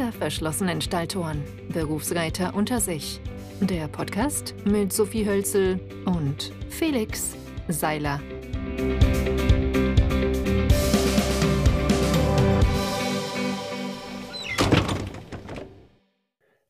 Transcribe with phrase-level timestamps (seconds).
[0.00, 1.44] Hinter verschlossenen Stalltoren.
[1.74, 3.20] Berufsreiter unter sich.
[3.60, 7.36] Der Podcast mit Sophie Hölzel und Felix
[7.68, 8.18] Seiler.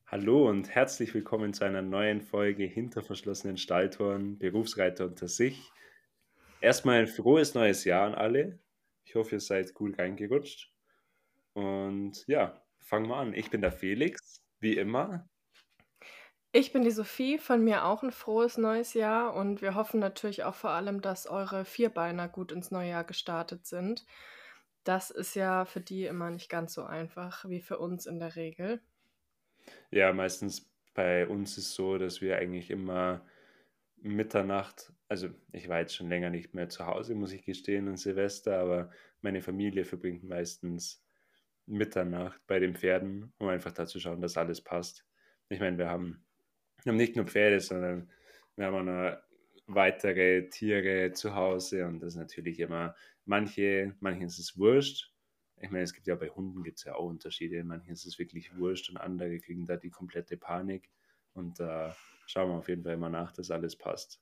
[0.06, 5.70] Hallo und herzlich willkommen zu einer neuen Folge Hinter verschlossenen Stalltoren, Berufsreiter unter sich.
[6.60, 8.58] Erstmal ein frohes neues Jahr an alle.
[9.04, 10.72] Ich hoffe, ihr seid gut reingerutscht.
[11.54, 13.34] Und ja, fangen wir an.
[13.34, 15.28] Ich bin der Felix, wie immer.
[16.52, 20.42] Ich bin die Sophie, von mir auch ein frohes neues Jahr und wir hoffen natürlich
[20.42, 24.04] auch vor allem, dass eure Vierbeiner gut ins neue Jahr gestartet sind.
[24.82, 28.34] Das ist ja für die immer nicht ganz so einfach wie für uns in der
[28.34, 28.80] Regel.
[29.92, 33.24] Ja, meistens bei uns ist es so, dass wir eigentlich immer
[33.96, 37.96] Mitternacht, also ich war jetzt schon länger nicht mehr zu Hause, muss ich gestehen, an
[37.96, 41.04] Silvester, aber meine Familie verbringt meistens
[41.66, 45.06] Mitternacht bei den Pferden, um einfach da zu schauen, dass alles passt.
[45.48, 46.24] Ich meine, wir haben,
[46.82, 48.10] wir haben nicht nur Pferde, sondern
[48.56, 49.18] wir haben auch noch
[49.66, 52.94] weitere Tiere zu Hause und das ist natürlich immer,
[53.24, 55.12] manche, manchen ist es wurscht.
[55.62, 57.62] Ich meine, es gibt ja bei Hunden gibt es ja auch Unterschiede.
[57.64, 60.90] Manchen ist es wirklich wurscht und andere kriegen da die komplette Panik.
[61.34, 61.92] Und da äh,
[62.26, 64.20] schauen wir auf jeden Fall immer nach, dass alles passt.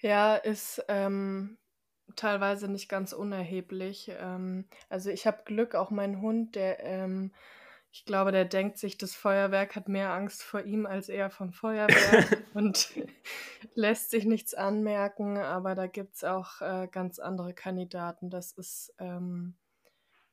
[0.00, 1.58] Ja, ist ähm,
[2.16, 4.10] teilweise nicht ganz unerheblich.
[4.18, 7.32] Ähm, also ich habe Glück, auch mein Hund, der, ähm,
[7.92, 11.52] ich glaube, der denkt sich, das Feuerwerk hat mehr Angst vor ihm als er vom
[11.52, 12.92] Feuerwerk und
[13.74, 18.30] lässt sich nichts anmerken, aber da gibt es auch äh, ganz andere Kandidaten.
[18.30, 19.54] Das ist, ähm,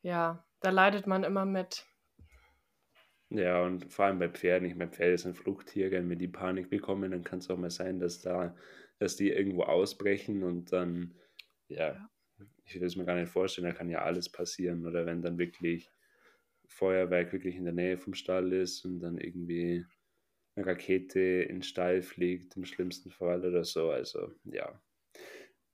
[0.01, 1.85] ja, da leidet man immer mit.
[3.29, 7.11] Ja, und vor allem bei Pferden, ich meine, Pferde sind Fluchttiere, wenn die Panik bekommen,
[7.11, 8.55] dann kann es auch mal sein, dass da,
[8.99, 11.13] dass die irgendwo ausbrechen und dann
[11.67, 12.09] ja,
[12.65, 14.85] ich will es mir gar nicht vorstellen, da kann ja alles passieren.
[14.85, 15.89] Oder wenn dann wirklich
[16.67, 19.85] Feuerwerk wirklich in der Nähe vom Stall ist und dann irgendwie
[20.55, 23.89] eine Rakete in den Stall fliegt, im schlimmsten Fall oder so.
[23.89, 24.81] Also ja,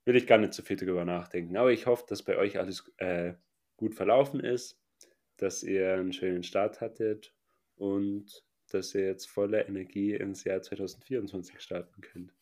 [0.06, 1.58] will ich gar nicht so viel drüber nachdenken.
[1.58, 3.34] Aber ich hoffe, dass bei euch alles äh,
[3.78, 4.80] gut verlaufen ist,
[5.38, 7.34] dass ihr einen schönen Start hattet
[7.76, 12.34] und dass ihr jetzt voller Energie ins Jahr 2024 starten könnt.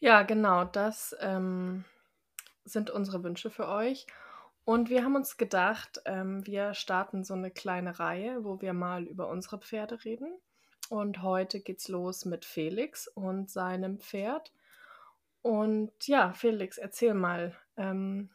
[0.00, 1.84] Ja, genau, das ähm,
[2.64, 4.06] sind unsere Wünsche für euch.
[4.64, 9.04] Und wir haben uns gedacht, ähm, wir starten so eine kleine Reihe, wo wir mal
[9.04, 10.32] über unsere Pferde reden.
[10.88, 14.52] Und heute geht's los mit Felix und seinem Pferd.
[15.42, 18.30] Und ja, Felix, erzähl mal, ähm,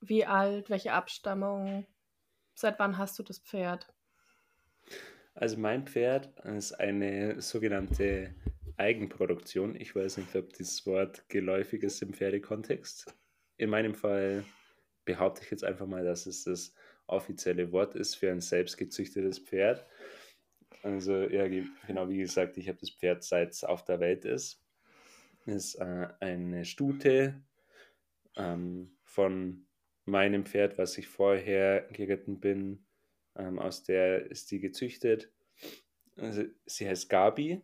[0.00, 1.86] wie alt, welche Abstammung,
[2.54, 3.88] seit wann hast du das Pferd?
[5.34, 8.34] Also mein Pferd ist eine sogenannte
[8.76, 9.76] Eigenproduktion.
[9.80, 13.14] Ich weiß nicht, ob dieses Wort geläufig ist im Pferdekontext.
[13.56, 14.44] In meinem Fall
[15.04, 16.74] behaupte ich jetzt einfach mal, dass es das
[17.06, 19.86] offizielle Wort ist für ein selbstgezüchtetes Pferd.
[20.82, 21.46] Also, ja,
[21.86, 24.62] genau wie gesagt, ich habe das Pferd seit es auf der Welt ist.
[25.46, 27.42] Ist äh, eine Stute
[28.36, 29.66] ähm, von
[30.04, 32.84] meinem Pferd, was ich vorher geritten bin.
[33.36, 35.30] Ähm, aus der ist die gezüchtet.
[36.16, 37.62] Also, sie heißt Gabi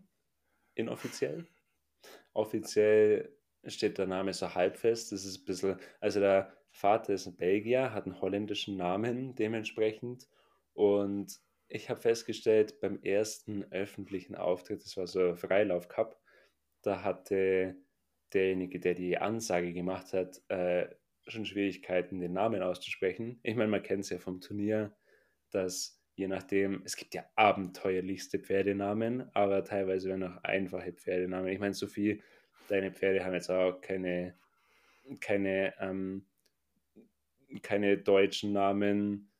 [0.80, 1.46] inoffiziell.
[2.32, 5.12] Offiziell steht der Name so halb fest.
[5.12, 10.28] Das ist ein bisschen, also der Vater ist ein Belgier, hat einen holländischen Namen dementsprechend.
[10.72, 16.20] Und ich habe festgestellt, beim ersten öffentlichen Auftritt, das war so Freilauf Cup,
[16.82, 17.76] da hatte
[18.32, 20.88] derjenige, der die Ansage gemacht hat, äh,
[21.26, 23.40] schon Schwierigkeiten, den Namen auszusprechen.
[23.42, 24.96] Ich meine, man kennt es ja vom Turnier,
[25.50, 31.50] dass je nachdem, es gibt ja abenteuerlichste Pferdenamen, aber teilweise werden auch einfache Pferdenamen.
[31.50, 32.22] Ich meine, Sophie,
[32.68, 34.34] deine Pferde haben jetzt auch keine,
[35.20, 36.26] keine, ähm,
[37.62, 39.30] keine deutschen Namen.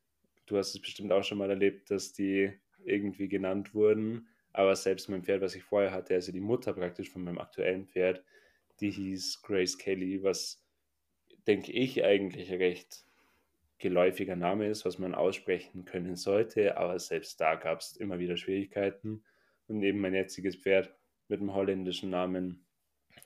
[0.46, 2.50] Du hast es bestimmt auch schon mal erlebt, dass die
[2.82, 4.26] irgendwie genannt wurden.
[4.54, 7.86] Aber selbst mein Pferd, was ich vorher hatte, also die Mutter praktisch von meinem aktuellen
[7.86, 8.24] Pferd,
[8.80, 10.64] die hieß Grace Kelly, was
[11.46, 13.04] denke ich eigentlich recht
[13.80, 18.36] geläufiger Name ist, was man aussprechen können sollte, aber selbst da gab es immer wieder
[18.36, 19.24] Schwierigkeiten.
[19.66, 20.94] Und eben mein jetziges Pferd
[21.28, 22.66] mit dem holländischen Namen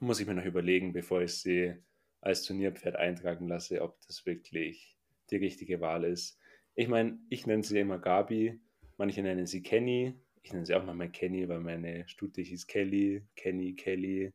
[0.00, 1.74] muss ich mir noch überlegen, bevor ich sie
[2.20, 4.96] als Turnierpferd eintragen lasse, ob das wirklich
[5.30, 6.38] die richtige Wahl ist.
[6.74, 8.60] Ich meine, ich nenne sie immer Gabi,
[8.96, 13.26] manche nennen sie Kenny, ich nenne sie auch mal Kenny, weil meine Stute hieß Kelly,
[13.34, 14.34] Kenny, Kelly.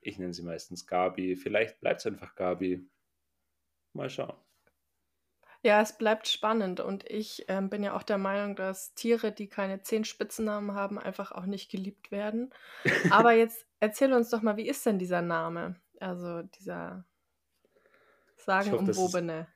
[0.00, 1.36] Ich nenne sie meistens Gabi.
[1.36, 2.84] Vielleicht bleibt es einfach Gabi.
[3.92, 4.43] Mal schauen.
[5.64, 9.48] Ja, es bleibt spannend und ich ähm, bin ja auch der Meinung, dass Tiere, die
[9.48, 12.52] keine zehn Spitzennamen haben, einfach auch nicht geliebt werden.
[13.08, 15.80] Aber jetzt erzähl uns doch mal, wie ist denn dieser Name?
[15.98, 17.06] Also dieser
[18.58, 19.48] Ich hoffe, das ist, sagenumwobene.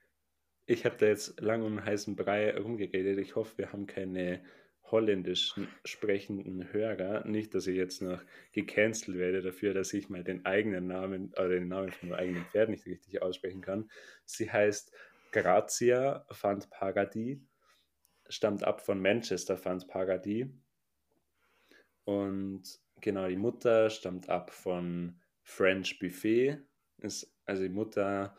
[0.66, 3.19] ich habe da jetzt lang um heißen Brei rumgeredet.
[3.19, 4.43] Ich hoffe, wir haben keine
[4.84, 7.26] holländisch sprechenden Hörer.
[7.26, 8.22] Nicht, dass ich jetzt noch
[8.52, 12.46] gecancelt werde dafür, dass ich mal den eigenen Namen oder den Namen von meinem eigenen
[12.46, 13.90] Pferd nicht richtig aussprechen kann.
[14.25, 14.93] Sie heißt
[15.32, 17.38] Grazia Fand Paradis,
[18.28, 20.46] stammt ab von Manchester Fand Paradis.
[22.04, 22.62] Und
[23.00, 26.58] genau, die Mutter stammt ab von French Buffet.
[26.98, 28.36] Ist, also die Mutter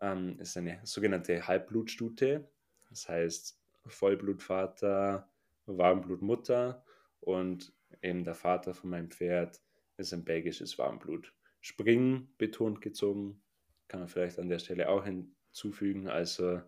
[0.00, 2.48] ähm, ist eine sogenannte Halbblutstute.
[2.90, 5.28] Das heißt Vollblutvater,
[5.66, 6.84] Warmblutmutter
[7.20, 7.72] und
[8.02, 9.60] eben der Vater von meinem Pferd
[9.96, 11.32] ist ein belgisches Warmblut.
[11.60, 13.42] Springen betont gezogen,
[13.88, 15.04] kann man vielleicht an der Stelle auch
[15.56, 16.08] hinzufügen.
[16.08, 16.60] Also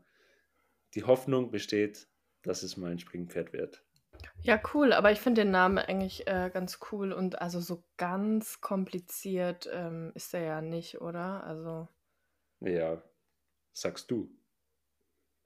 [0.94, 2.08] die Hoffnung besteht,
[2.42, 3.84] dass es mal ein Springpferd wird.
[4.42, 8.60] Ja, cool, aber ich finde den Namen eigentlich äh, ganz cool und also so ganz
[8.60, 11.44] kompliziert ähm, ist er ja nicht, oder?
[11.44, 11.88] Also.
[12.60, 13.00] Ja,
[13.72, 14.34] sagst du.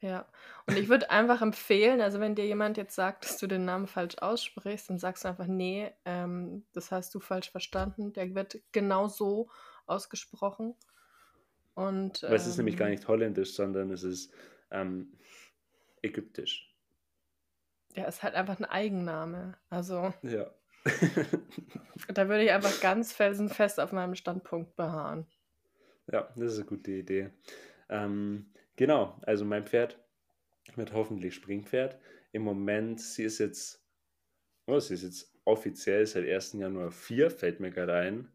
[0.01, 0.27] Ja,
[0.67, 3.87] und ich würde einfach empfehlen, also wenn dir jemand jetzt sagt, dass du den Namen
[3.87, 8.13] falsch aussprichst, dann sagst du einfach, nee, ähm, das hast du falsch verstanden.
[8.13, 9.49] Der wird genau so
[9.87, 10.75] ausgesprochen.
[11.75, 14.33] Und, ähm, es ist nämlich gar ähm nicht holländisch, sondern es ist
[14.71, 15.13] ähm,
[16.03, 16.75] ägyptisch.
[17.95, 19.57] Ja, es ist halt einfach ein Eigenname.
[19.71, 20.13] Also.
[20.23, 20.51] Ja.
[22.15, 25.27] da würde ich einfach ganz felsenfest auf meinem Standpunkt beharren.
[26.11, 27.31] Ja, das ist eine gute Idee.
[27.89, 29.99] Ähm, genau, also mein Pferd
[30.75, 31.99] wird hoffentlich Springpferd.
[32.33, 33.85] Im Moment, sie ist jetzt,
[34.67, 36.55] oh, sie ist jetzt offiziell seit 1.
[36.55, 38.29] Januar 4, fällt mir gerade ein.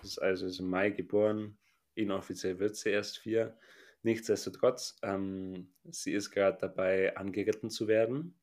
[0.00, 1.56] Das ist also ist im Mai geboren.
[1.94, 3.56] Inoffiziell wird sie erst 4.
[4.02, 8.38] Nichtsdestotrotz, ähm, sie ist gerade dabei, angeritten zu werden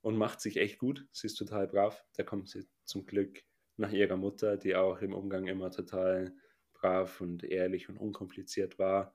[0.00, 1.06] und macht sich echt gut.
[1.12, 2.04] Sie ist total brav.
[2.16, 3.42] Da kommt sie zum Glück
[3.76, 6.34] nach ihrer Mutter, die auch im Umgang immer total
[6.72, 9.14] brav und ehrlich und unkompliziert war.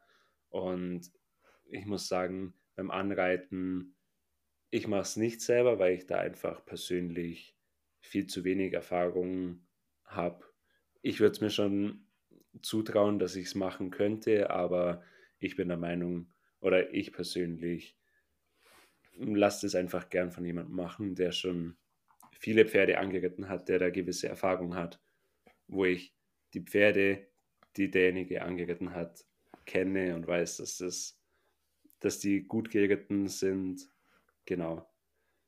[0.49, 1.11] Und
[1.65, 3.95] ich muss sagen, beim Anreiten,
[4.69, 7.55] ich mache es nicht selber, weil ich da einfach persönlich
[8.01, 9.65] viel zu wenig Erfahrung
[10.03, 10.45] habe.
[11.01, 12.08] Ich würde es mir schon
[12.61, 15.03] zutrauen, dass ich es machen könnte, aber
[15.39, 16.31] ich bin der Meinung,
[16.61, 17.95] oder ich persönlich
[19.17, 21.77] lasse es einfach gern von jemandem machen, der schon
[22.31, 25.01] viele Pferde angeritten hat, der da gewisse Erfahrung hat,
[25.67, 26.15] wo ich
[26.53, 27.27] die Pferde,
[27.75, 29.25] die derjenige angeritten hat,
[29.65, 31.19] kenne und weiß, dass, das,
[31.99, 33.89] dass die gut geritten sind.
[34.45, 34.89] Genau.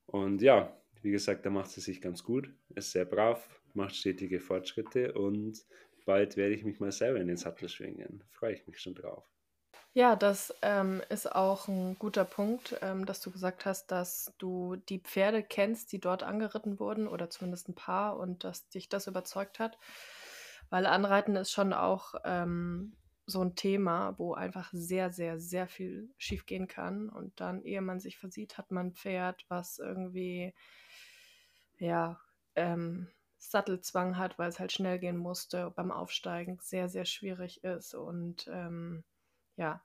[0.05, 4.39] Und ja, wie gesagt, da macht sie sich ganz gut, ist sehr brav, macht stetige
[4.39, 5.65] Fortschritte und
[6.05, 8.23] bald werde ich mich mal selber in den Sattel schwingen.
[8.29, 9.25] Freue ich mich schon drauf.
[9.93, 14.77] Ja, das ähm, ist auch ein guter Punkt, ähm, dass du gesagt hast, dass du
[14.77, 19.07] die Pferde kennst, die dort angeritten wurden oder zumindest ein paar und dass dich das
[19.07, 19.77] überzeugt hat.
[20.69, 22.95] Weil Anreiten ist schon auch ähm,
[23.25, 27.09] so ein Thema, wo einfach sehr, sehr, sehr viel schiefgehen kann.
[27.09, 30.53] Und dann, ehe man sich versieht, hat man ein Pferd, was irgendwie,
[31.79, 32.17] ja,
[32.55, 33.07] ähm,
[33.41, 38.47] Sattelzwang hat, weil es halt schnell gehen musste, beim Aufsteigen sehr, sehr schwierig ist und
[38.47, 39.03] ähm,
[39.57, 39.81] ja,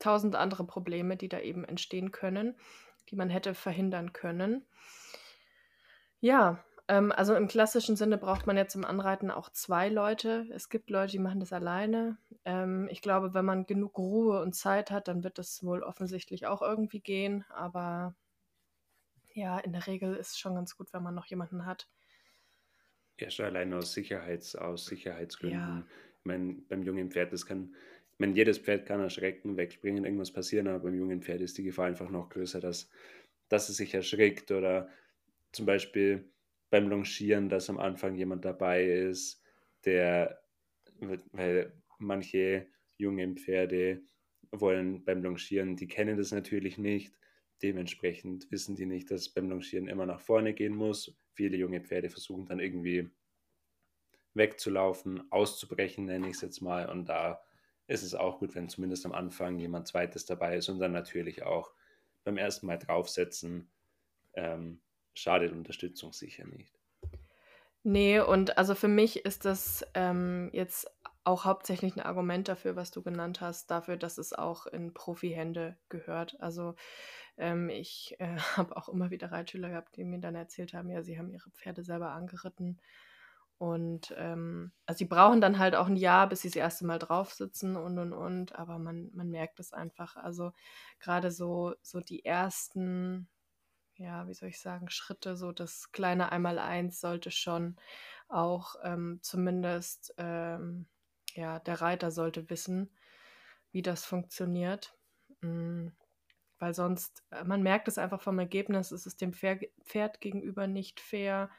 [0.00, 2.56] tausend andere Probleme, die da eben entstehen können,
[3.08, 4.66] die man hätte verhindern können.
[6.20, 10.46] Ja, ähm, also im klassischen Sinne braucht man ja zum Anreiten auch zwei Leute.
[10.52, 12.18] Es gibt Leute, die machen das alleine.
[12.44, 16.46] Ähm, ich glaube, wenn man genug Ruhe und Zeit hat, dann wird das wohl offensichtlich
[16.46, 17.44] auch irgendwie gehen.
[17.50, 18.16] Aber
[19.34, 21.88] ja, in der Regel ist es schon ganz gut, wenn man noch jemanden hat.
[23.20, 25.58] Ja, schon allein aus, Sicherheits, aus Sicherheitsgründen.
[25.58, 25.86] Ja.
[26.18, 27.74] Ich meine, beim jungen Pferd, das kann,
[28.12, 31.62] ich meine, jedes Pferd kann erschrecken, wegspringen, irgendwas passieren, aber beim jungen Pferd ist die
[31.62, 32.88] Gefahr einfach noch größer, dass,
[33.48, 34.88] dass es sich erschrickt oder
[35.52, 36.32] zum Beispiel
[36.70, 39.42] beim Longieren, dass am Anfang jemand dabei ist,
[39.84, 40.42] der,
[41.32, 44.02] weil manche jungen Pferde
[44.50, 47.14] wollen beim Longieren, die kennen das natürlich nicht.
[47.62, 51.16] Dementsprechend wissen die nicht, dass beim Longieren immer nach vorne gehen muss.
[51.32, 53.10] Viele junge Pferde versuchen dann irgendwie
[54.34, 56.88] wegzulaufen, auszubrechen, nenne ich es jetzt mal.
[56.88, 57.42] Und da
[57.86, 61.42] ist es auch gut, wenn zumindest am Anfang jemand Zweites dabei ist und dann natürlich
[61.42, 61.72] auch
[62.24, 63.70] beim ersten Mal draufsetzen
[64.34, 64.80] ähm,
[65.14, 66.78] schadet Unterstützung sicher nicht.
[67.84, 70.88] Nee, und also für mich ist das ähm, jetzt
[71.24, 75.76] auch hauptsächlich ein Argument dafür, was du genannt hast, dafür, dass es auch in Profihände
[75.88, 76.40] gehört.
[76.40, 76.74] Also
[77.36, 81.02] ähm, ich äh, habe auch immer wieder Reitschüler gehabt, die mir dann erzählt haben, ja,
[81.02, 82.80] sie haben ihre Pferde selber angeritten.
[83.58, 86.98] Und ähm, also sie brauchen dann halt auch ein Jahr, bis sie das erste Mal
[86.98, 90.16] drauf sitzen und und und, aber man, man merkt es einfach.
[90.16, 90.52] Also
[90.98, 93.28] gerade so, so die ersten
[93.96, 97.76] ja, wie soll ich sagen, Schritte, so das kleine Einmaleins sollte schon
[98.28, 100.86] auch ähm, zumindest, ähm,
[101.34, 102.90] ja, der Reiter sollte wissen,
[103.70, 104.96] wie das funktioniert.
[105.42, 105.88] Mm,
[106.62, 111.00] weil sonst, äh, man merkt es einfach vom Ergebnis, es ist dem Pferd gegenüber nicht
[111.00, 111.50] fair,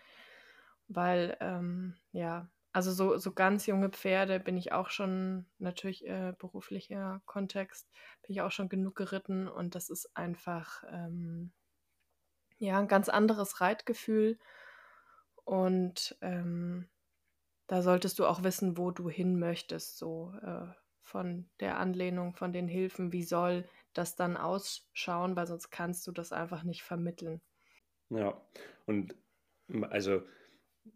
[0.87, 6.33] weil, ähm, ja, also so, so ganz junge Pferde bin ich auch schon, natürlich äh,
[6.39, 7.89] beruflicher Kontext,
[8.21, 11.51] bin ich auch schon genug geritten und das ist einfach, ähm,
[12.57, 14.39] ja, ein ganz anderes Reitgefühl
[15.43, 16.87] und ähm,
[17.67, 20.67] da solltest du auch wissen, wo du hin möchtest, so äh,
[21.01, 26.11] von der Anlehnung, von den Hilfen, wie soll das dann ausschauen, weil sonst kannst du
[26.11, 27.41] das einfach nicht vermitteln.
[28.09, 28.39] Ja,
[28.85, 29.15] und
[29.89, 30.23] also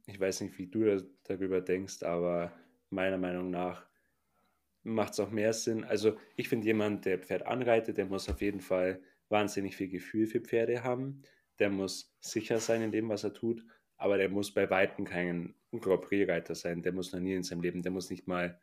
[0.06, 2.52] ich weiß nicht, wie du darüber denkst, aber
[2.90, 3.86] meiner Meinung nach
[4.84, 5.84] macht es auch mehr Sinn.
[5.84, 10.28] Also ich finde, jemand, der Pferd anreitet, der muss auf jeden Fall wahnsinnig viel Gefühl
[10.28, 11.24] für Pferde haben.
[11.60, 13.66] Der muss sicher sein in dem, was er tut,
[13.98, 16.82] aber der muss bei Weitem kein Grand Prix-Reiter sein.
[16.84, 18.60] Der muss noch nie in seinem Leben, der muss nicht mal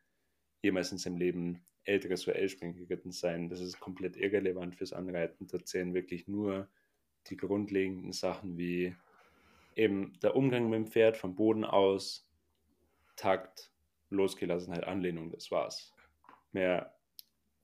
[0.64, 3.48] jemals in seinem Leben älteres OL-Springen geritten sein.
[3.48, 5.46] Das ist komplett irrelevant fürs Anreiten.
[5.46, 6.68] Da zählen wirklich nur
[7.28, 8.96] die grundlegenden Sachen wie
[9.76, 12.28] eben der Umgang mit dem Pferd vom Boden aus,
[13.16, 13.70] Takt,
[14.10, 15.92] Losgelassenheit, Anlehnung, das war's.
[16.52, 16.94] Mehr,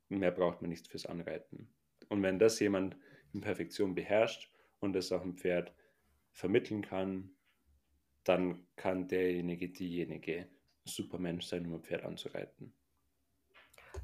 [0.08, 1.68] mehr braucht man nicht fürs Anreiten.
[2.08, 2.96] Und wenn das jemand
[3.32, 5.72] in Perfektion beherrscht und das auch dem Pferd
[6.32, 7.30] vermitteln kann,
[8.24, 10.48] dann kann derjenige, diejenige
[10.84, 12.74] Supermensch sein, um ein Pferd anzureiten.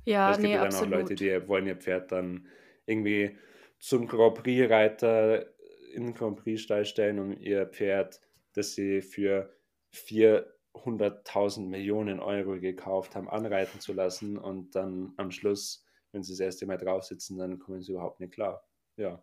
[0.05, 0.95] Ja, es gibt nee, ja dann absolut.
[0.95, 2.47] auch Leute, die wollen ihr Pferd dann
[2.87, 3.37] irgendwie
[3.79, 5.47] zum Grand Prix-Reiter
[5.93, 8.21] in den Grand Prix-Stall stellen, um ihr Pferd,
[8.53, 9.53] das sie für
[9.93, 16.41] 400.000 Millionen Euro gekauft haben, anreiten zu lassen und dann am Schluss, wenn sie das
[16.41, 18.65] erste Mal drauf sitzen, dann kommen sie überhaupt nicht klar.
[18.97, 19.23] Ja.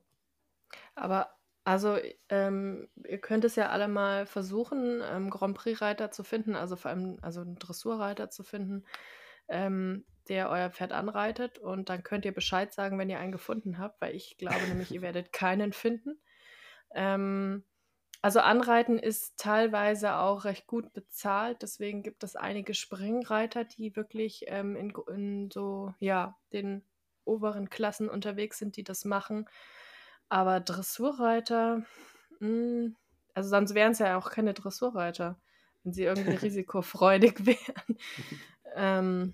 [0.96, 1.30] Aber
[1.66, 6.76] also, ähm, ihr könnt es ja alle mal versuchen, ähm, Grand Prix-Reiter zu finden, also
[6.76, 8.84] vor allem also einen Dressurreiter zu finden,
[9.48, 11.60] ähm, der euer Pferd anreitet.
[11.60, 14.92] Und dann könnt ihr Bescheid sagen, wenn ihr einen gefunden habt, weil ich glaube nämlich,
[14.92, 16.20] ihr werdet keinen finden.
[16.94, 17.64] Ähm,
[18.24, 24.46] also Anreiten ist teilweise auch recht gut bezahlt, deswegen gibt es einige Springreiter, die wirklich
[24.48, 26.86] ähm, in, in so, ja, den
[27.26, 29.50] oberen Klassen unterwegs sind, die das machen.
[30.30, 31.84] Aber Dressurreiter,
[32.40, 32.96] mh, hm,
[33.34, 35.38] also sonst wären es ja auch keine Dressurreiter,
[35.84, 37.98] wenn sie irgendwie risikofreudig wären.
[38.76, 39.34] ähm,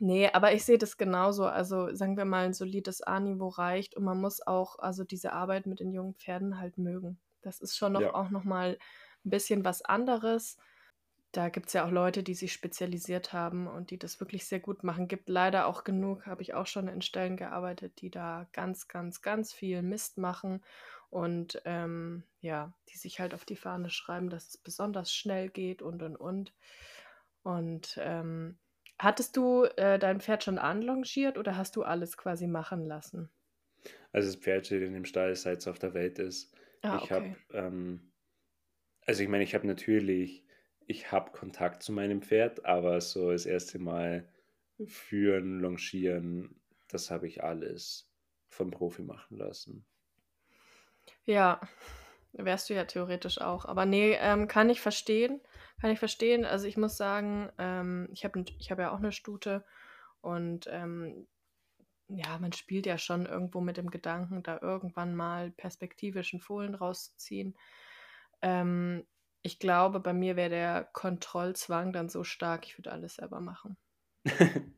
[0.00, 1.46] nee, aber ich sehe das genauso.
[1.46, 5.66] Also sagen wir mal, ein solides A-Niveau reicht und man muss auch also diese Arbeit
[5.66, 7.18] mit den jungen Pferden halt mögen.
[7.42, 8.14] Das ist schon noch, ja.
[8.14, 8.78] auch nochmal
[9.24, 10.56] ein bisschen was anderes.
[11.32, 14.58] Da gibt es ja auch Leute, die sich spezialisiert haben und die das wirklich sehr
[14.58, 15.06] gut machen.
[15.06, 19.22] Gibt leider auch genug, habe ich auch schon in Stellen gearbeitet, die da ganz, ganz,
[19.22, 20.64] ganz viel Mist machen
[21.08, 25.82] und ähm, ja, die sich halt auf die Fahne schreiben, dass es besonders schnell geht
[25.82, 26.52] und und und.
[27.42, 28.58] Und ähm,
[29.02, 33.30] hattest du äh, dein Pferd schon anlongiert oder hast du alles quasi machen lassen?
[34.12, 36.54] Also das Pferd steht in dem Stall, seit es auf der Welt ist.
[36.82, 37.12] Ah, ich okay.
[37.12, 38.12] habe, ähm,
[39.06, 40.44] also ich meine, ich habe natürlich
[40.86, 44.28] ich habe Kontakt zu meinem Pferd, aber so das erste Mal
[44.84, 48.12] führen, longieren, das habe ich alles
[48.48, 49.86] vom Profi machen lassen.
[51.24, 51.60] Ja,
[52.32, 53.64] wärst du ja theoretisch auch.
[53.64, 55.40] Aber nee, ähm, kann ich verstehen.
[55.80, 56.44] Kann ich verstehen.
[56.44, 59.64] Also ich muss sagen, ähm, ich habe ich hab ja auch eine Stute
[60.20, 61.26] und ähm,
[62.08, 67.56] ja, man spielt ja schon irgendwo mit dem Gedanken, da irgendwann mal perspektivischen Fohlen rauszuziehen.
[68.42, 69.06] Ähm,
[69.42, 73.76] ich glaube, bei mir wäre der Kontrollzwang dann so stark, ich würde alles selber machen.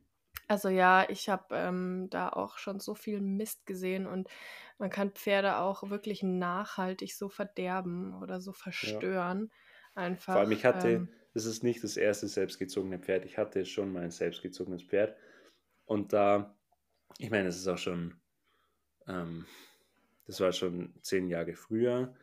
[0.46, 4.28] also ja, ich habe ähm, da auch schon so viel Mist gesehen und
[4.78, 9.50] man kann Pferde auch wirklich nachhaltig so verderben oder so verstören.
[9.50, 9.56] Ja.
[9.94, 10.34] Einfach.
[10.34, 13.92] Vor allem, ich hatte, ähm, das ist nicht das erste selbstgezogene Pferd, ich hatte schon
[13.92, 15.16] mal ein selbstgezogenes Pferd
[15.84, 16.56] und da,
[17.18, 18.20] ich meine, es ist auch schon,
[19.06, 19.46] ähm,
[20.26, 22.14] das war schon zehn Jahre früher.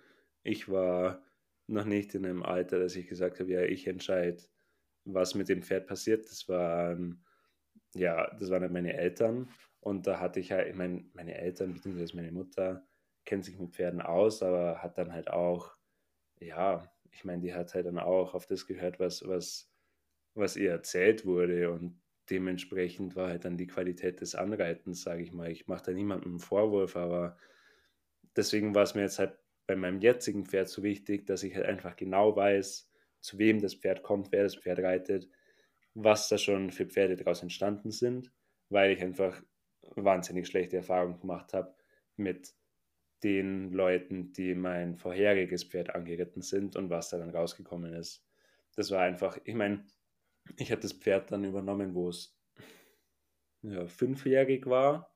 [0.43, 1.23] Ich war
[1.67, 4.41] noch nicht in einem Alter, dass ich gesagt habe, ja, ich entscheide,
[5.05, 6.25] was mit dem Pferd passiert.
[6.25, 7.23] Das waren,
[7.93, 9.49] ja, das waren meine Eltern.
[9.81, 12.87] Und da hatte ich halt, ich meine, meine Eltern, beziehungsweise meine Mutter,
[13.25, 15.75] kennt sich mit Pferden aus, aber hat dann halt auch,
[16.39, 19.71] ja, ich meine, die hat halt dann auch auf das gehört, was, was,
[20.35, 21.71] was ihr erzählt wurde.
[21.71, 25.51] Und dementsprechend war halt dann die Qualität des Anreitens, sage ich mal.
[25.51, 27.37] Ich mache da niemandem einen Vorwurf, aber
[28.35, 29.37] deswegen war es mir jetzt halt
[29.67, 32.89] bei meinem jetzigen Pferd so wichtig, dass ich halt einfach genau weiß,
[33.21, 35.29] zu wem das Pferd kommt, wer das Pferd reitet,
[35.93, 38.31] was da schon für Pferde daraus entstanden sind,
[38.69, 39.41] weil ich einfach
[39.95, 41.75] wahnsinnig schlechte Erfahrungen gemacht habe
[42.15, 42.53] mit
[43.23, 48.25] den Leuten, die mein vorheriges Pferd angeritten sind und was da dann rausgekommen ist.
[48.75, 49.85] Das war einfach, ich meine,
[50.57, 52.37] ich habe das Pferd dann übernommen, wo es
[53.61, 55.13] ja, fünfjährig war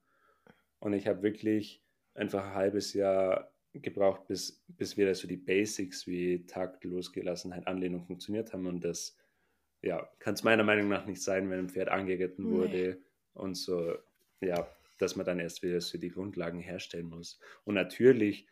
[0.79, 1.81] Und ich habe wirklich
[2.13, 8.03] einfach ein halbes Jahr gebraucht, bis, bis wieder so die Basics wie Takt, Losgelassenheit, Anlehnung
[8.03, 8.67] funktioniert haben.
[8.67, 9.17] Und das
[9.81, 13.03] ja, kann es meiner Meinung nach nicht sein, wenn ein Pferd angeritten wurde nee.
[13.33, 13.95] und so,
[14.41, 17.39] ja, dass man dann erst wieder so die Grundlagen herstellen muss.
[17.63, 18.47] Und natürlich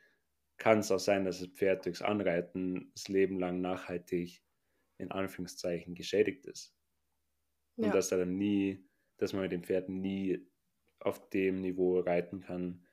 [0.58, 4.44] kann es auch sein, dass das Pferd durchs Anreiten das Leben lang nachhaltig
[4.98, 6.76] in Anführungszeichen geschädigt ist.
[7.76, 7.92] Und ja.
[7.92, 10.48] dass er dann nie, dass man mit dem Pferd nie
[11.00, 12.86] auf dem Niveau reiten kann,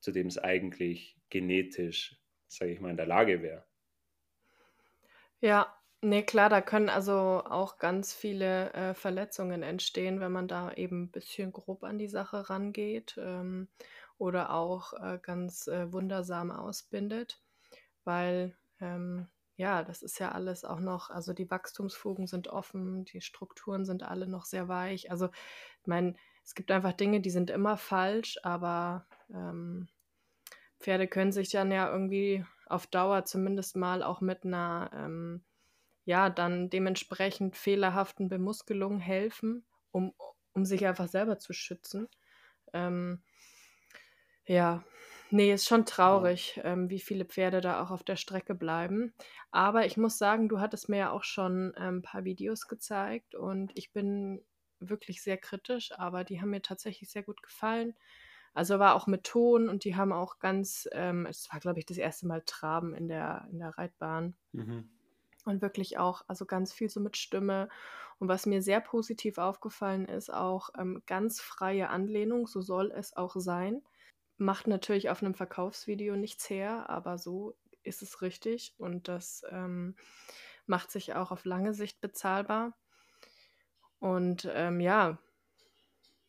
[0.00, 3.66] zu dem es eigentlich genetisch, sage ich mal, in der Lage wäre.
[5.40, 10.72] Ja, nee, klar, da können also auch ganz viele äh, Verletzungen entstehen, wenn man da
[10.72, 13.68] eben ein bisschen grob an die Sache rangeht ähm,
[14.18, 17.42] oder auch äh, ganz äh, wundersam ausbindet,
[18.04, 23.22] weil ähm, ja, das ist ja alles auch noch, also die Wachstumsfugen sind offen, die
[23.22, 25.10] Strukturen sind alle noch sehr weich.
[25.10, 25.26] Also,
[25.80, 29.88] ich meine, es gibt einfach Dinge, die sind immer falsch, aber ähm,
[30.80, 35.45] Pferde können sich dann ja irgendwie auf Dauer zumindest mal auch mit einer, ähm,
[36.06, 40.14] ja, dann dementsprechend fehlerhaften Bemuskelung helfen, um,
[40.54, 42.08] um sich einfach selber zu schützen.
[42.72, 43.22] Ähm,
[44.46, 44.84] ja,
[45.30, 49.12] nee, ist schon traurig, ähm, wie viele Pferde da auch auf der Strecke bleiben.
[49.50, 53.34] Aber ich muss sagen, du hattest mir ja auch schon ein ähm, paar Videos gezeigt
[53.34, 54.44] und ich bin
[54.78, 57.94] wirklich sehr kritisch, aber die haben mir tatsächlich sehr gut gefallen.
[58.54, 61.86] Also war auch mit Ton und die haben auch ganz, ähm, es war, glaube ich,
[61.86, 64.36] das erste Mal Traben in der, in der Reitbahn.
[64.52, 64.88] Mhm.
[65.46, 67.70] Und wirklich auch, also ganz viel so mit Stimme.
[68.18, 73.16] Und was mir sehr positiv aufgefallen ist, auch ähm, ganz freie Anlehnung, so soll es
[73.16, 73.82] auch sein.
[74.36, 79.96] Macht natürlich auf einem Verkaufsvideo nichts her, aber so ist es richtig und das ähm,
[80.66, 82.76] macht sich auch auf lange Sicht bezahlbar.
[83.98, 85.18] Und ähm, ja,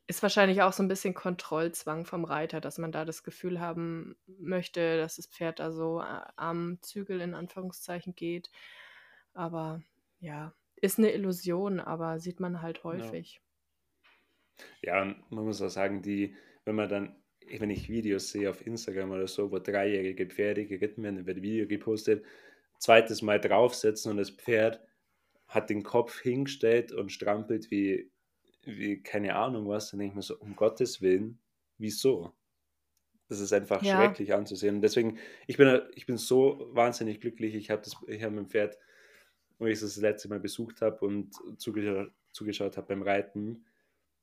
[0.08, 4.16] ist wahrscheinlich auch so ein bisschen Kontrollzwang vom Reiter, dass man da das Gefühl haben
[4.26, 8.50] möchte, dass das Pferd da so äh, am Zügel in Anführungszeichen geht.
[9.38, 9.84] Aber
[10.20, 13.40] ja, ist eine Illusion, aber sieht man halt häufig.
[14.82, 17.16] Ja, ja man muss auch sagen, die, wenn man dann,
[17.60, 21.38] wenn ich Videos sehe auf Instagram oder so, wo dreijährige Pferde geritten werden, dann wird
[21.38, 22.26] ein Video gepostet,
[22.80, 24.82] zweites Mal draufsetzen und das Pferd
[25.48, 28.12] hat den Kopf hingestellt und strampelt wie
[28.66, 31.40] wie keine Ahnung was, dann denke ich mir so, um Gottes Willen,
[31.78, 32.34] wieso?
[33.30, 33.96] Das ist einfach ja.
[33.96, 34.76] schrecklich anzusehen.
[34.76, 37.56] Und deswegen, ich bin, ich bin so wahnsinnig glücklich.
[37.56, 38.78] Ich habe hab mein Pferd,
[39.60, 43.66] wo ich das letzte Mal besucht habe und zugeschaut, zugeschaut habe beim Reiten,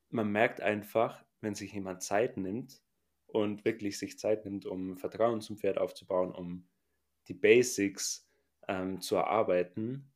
[0.09, 2.81] man merkt einfach, wenn sich jemand Zeit nimmt
[3.27, 6.67] und wirklich sich Zeit nimmt, um Vertrauen zum Pferd aufzubauen, um
[7.27, 8.29] die Basics
[8.67, 10.11] ähm, zu erarbeiten,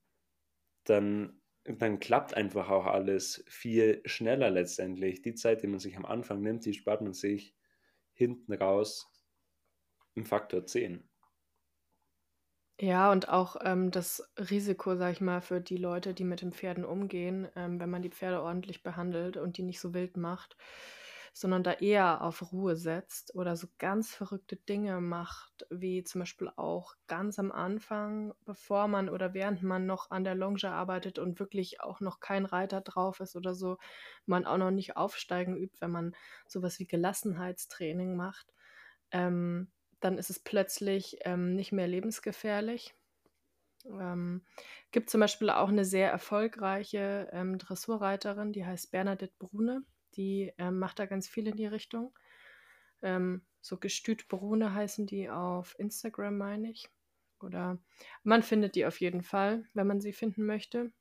[0.85, 1.39] dann
[1.77, 5.21] dann klappt einfach auch alles viel schneller letztendlich.
[5.21, 7.55] Die Zeit, die man sich am Anfang nimmt, die spart man sich
[8.13, 9.11] hinten raus
[10.15, 11.08] im Faktor 10.
[12.81, 16.53] Ja, und auch ähm, das Risiko, sag ich mal, für die Leute, die mit den
[16.53, 20.55] Pferden umgehen, ähm, wenn man die Pferde ordentlich behandelt und die nicht so wild macht,
[21.33, 26.49] sondern da eher auf Ruhe setzt oder so ganz verrückte Dinge macht, wie zum Beispiel
[26.55, 31.39] auch ganz am Anfang, bevor man oder während man noch an der Longe arbeitet und
[31.39, 33.77] wirklich auch noch kein Reiter drauf ist oder so,
[34.25, 36.15] man auch noch nicht aufsteigen übt, wenn man
[36.47, 38.53] sowas wie Gelassenheitstraining macht,
[39.11, 42.93] ähm, dann ist es plötzlich ähm, nicht mehr lebensgefährlich.
[43.85, 44.43] Ähm,
[44.91, 49.83] gibt zum Beispiel auch eine sehr erfolgreiche ähm, Dressurreiterin, die heißt Bernadette Brune.
[50.15, 52.17] Die ähm, macht da ganz viel in die Richtung.
[53.01, 56.89] Ähm, so Gestüt Brune heißen die auf Instagram, meine ich.
[57.41, 57.79] Oder
[58.23, 60.91] man findet die auf jeden Fall, wenn man sie finden möchte.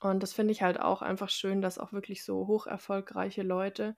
[0.00, 3.96] Und das finde ich halt auch einfach schön, dass auch wirklich so hoch erfolgreiche Leute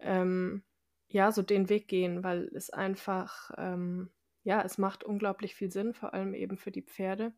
[0.00, 0.62] ähm,
[1.08, 4.10] ja so den Weg gehen, weil es einfach, ähm,
[4.44, 7.32] ja, es macht unglaublich viel Sinn, vor allem eben für die Pferde.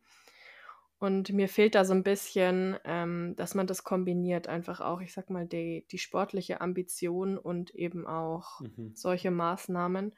[0.98, 5.14] Und mir fehlt da so ein bisschen, ähm, dass man das kombiniert, einfach auch, ich
[5.14, 8.92] sag mal, die, die sportliche Ambition und eben auch mhm.
[8.94, 10.14] solche Maßnahmen,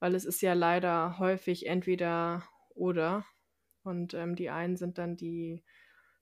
[0.00, 3.26] weil es ist ja leider häufig entweder oder.
[3.82, 5.62] Und ähm, die einen sind dann die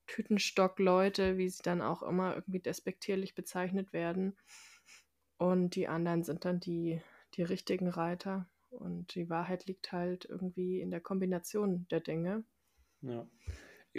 [0.08, 4.36] Tütenstock-Leute, wie sie dann auch immer irgendwie despektierlich bezeichnet werden.
[5.38, 7.00] Und die anderen sind dann die,
[7.34, 8.48] die richtigen Reiter.
[8.70, 12.44] Und die Wahrheit liegt halt irgendwie in der Kombination der Dinge.
[13.02, 13.26] Ja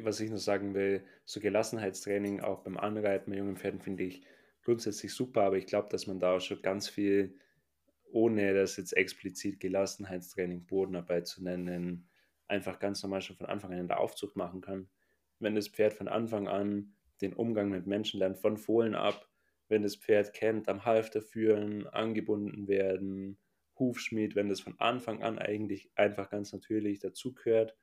[0.01, 4.23] was ich noch sagen will, so Gelassenheitstraining auch beim Anreiten bei jungen Pferden finde ich
[4.63, 7.35] grundsätzlich super, aber ich glaube, dass man da auch schon ganz viel,
[8.11, 12.09] ohne das jetzt explizit Gelassenheitstraining, Bodenarbeit zu nennen,
[12.47, 14.89] einfach ganz normal schon von Anfang an in der Aufzucht machen kann.
[15.39, 19.29] Wenn das Pferd von Anfang an den Umgang mit Menschen lernt, von Fohlen ab,
[19.69, 23.37] wenn das Pferd kennt, am Halfter führen, angebunden werden,
[23.79, 27.75] Hufschmied, wenn das von Anfang an eigentlich einfach ganz natürlich dazugehört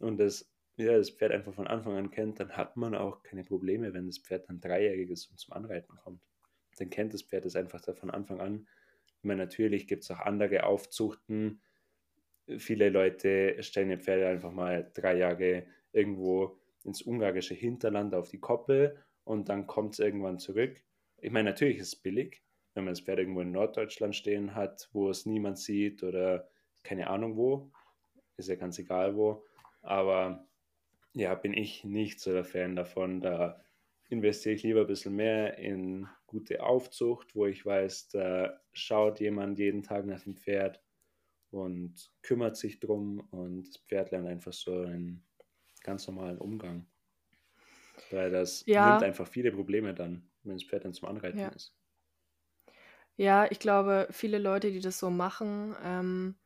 [0.00, 3.44] und das, ja, das Pferd einfach von Anfang an kennt, dann hat man auch keine
[3.44, 6.22] Probleme, wenn das Pferd dann dreijährig ist und zum Anreiten kommt.
[6.78, 8.66] Dann kennt das Pferd es einfach da von Anfang an.
[9.18, 11.62] Ich meine, natürlich gibt es auch andere Aufzuchten.
[12.58, 18.40] Viele Leute stellen ihr Pferd einfach mal drei Jahre irgendwo ins ungarische Hinterland auf die
[18.40, 20.82] Koppel und dann kommt es irgendwann zurück.
[21.24, 22.42] Ich meine, natürlich ist es billig,
[22.74, 26.46] wenn man das Pferd irgendwo in Norddeutschland stehen hat, wo es niemand sieht oder
[26.82, 27.72] keine Ahnung wo,
[28.36, 29.42] ist ja ganz egal wo.
[29.80, 30.46] Aber
[31.14, 33.22] ja, bin ich nicht so der Fan davon.
[33.22, 33.58] Da
[34.10, 39.58] investiere ich lieber ein bisschen mehr in gute Aufzucht, wo ich weiß, da schaut jemand
[39.58, 40.82] jeden Tag nach dem Pferd
[41.50, 45.24] und kümmert sich drum und das Pferd lernt einfach so einen
[45.82, 46.86] ganz normalen Umgang.
[48.10, 48.90] Weil das ja.
[48.90, 51.48] nimmt einfach viele Probleme dann, wenn das Pferd dann zum Anreiten ja.
[51.48, 51.74] ist.
[53.16, 56.36] Ja, ich glaube, viele Leute, die das so machen, ähm,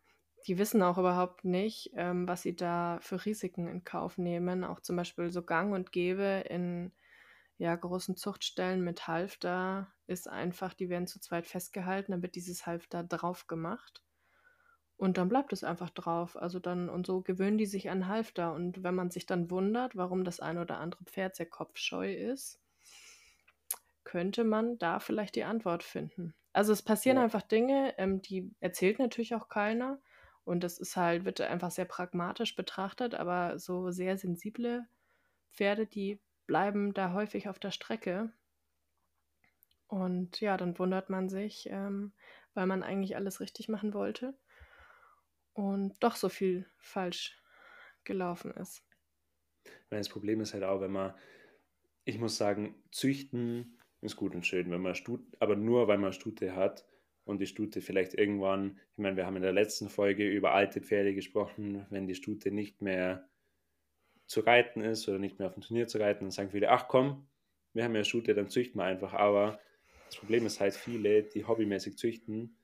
[0.46, 4.64] die wissen auch überhaupt nicht, ähm, was sie da für Risiken in Kauf nehmen.
[4.64, 6.92] Auch zum Beispiel so Gang und Gäbe in
[7.58, 12.66] ja, großen Zuchtstellen mit Halfter ist einfach, die werden zu zweit festgehalten, dann wird dieses
[12.66, 14.04] Halfter drauf gemacht.
[14.96, 16.36] Und dann bleibt es einfach drauf.
[16.36, 18.52] Also dann, und so gewöhnen die sich an Halfter.
[18.52, 22.60] Und wenn man sich dann wundert, warum das ein oder andere Pferd sehr kopfscheu ist,
[24.08, 26.34] könnte man da vielleicht die Antwort finden.
[26.54, 27.24] Also es passieren ja.
[27.24, 30.00] einfach Dinge, ähm, die erzählt natürlich auch keiner.
[30.44, 34.86] Und das ist halt, wird einfach sehr pragmatisch betrachtet, aber so sehr sensible
[35.52, 38.32] Pferde, die bleiben da häufig auf der Strecke.
[39.88, 42.14] Und ja, dann wundert man sich, ähm,
[42.54, 44.34] weil man eigentlich alles richtig machen wollte
[45.52, 47.42] und doch so viel falsch
[48.04, 48.82] gelaufen ist.
[49.90, 51.14] Das Problem ist halt auch, wenn man,
[52.04, 56.12] ich muss sagen, züchten ist gut und schön, wenn man Stute, aber nur weil man
[56.12, 56.86] Stute hat
[57.24, 60.80] und die Stute vielleicht irgendwann, ich meine, wir haben in der letzten Folge über alte
[60.80, 63.28] Pferde gesprochen, wenn die Stute nicht mehr
[64.26, 66.86] zu reiten ist oder nicht mehr auf dem Turnier zu reiten, dann sagen viele, ach
[66.88, 67.26] komm,
[67.72, 69.14] wir haben ja Stute, dann züchten wir einfach.
[69.14, 69.58] Aber
[70.06, 72.56] das Problem ist halt, viele, die hobbymäßig züchten,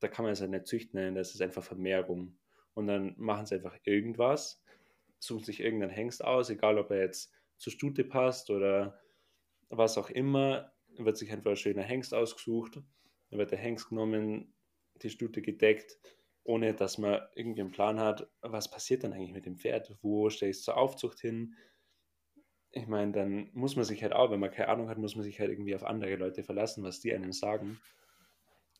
[0.00, 2.38] da kann man es halt nicht züchten nennen, das ist einfach Vermehrung.
[2.74, 4.62] Und dann machen sie einfach irgendwas,
[5.18, 9.00] suchen sich irgendeinen Hengst aus, egal ob er jetzt zur Stute passt oder
[9.68, 10.72] was auch immer,
[11.04, 12.76] wird sich einfach ein schöner Hengst ausgesucht,
[13.30, 14.54] dann wird der Hengst genommen,
[15.02, 15.98] die Stute gedeckt,
[16.44, 20.30] ohne dass man irgendwie einen Plan hat, was passiert dann eigentlich mit dem Pferd, wo
[20.30, 21.54] stelle ich es zur Aufzucht hin.
[22.70, 25.24] Ich meine, dann muss man sich halt auch, wenn man keine Ahnung hat, muss man
[25.24, 27.80] sich halt irgendwie auf andere Leute verlassen, was die einem sagen.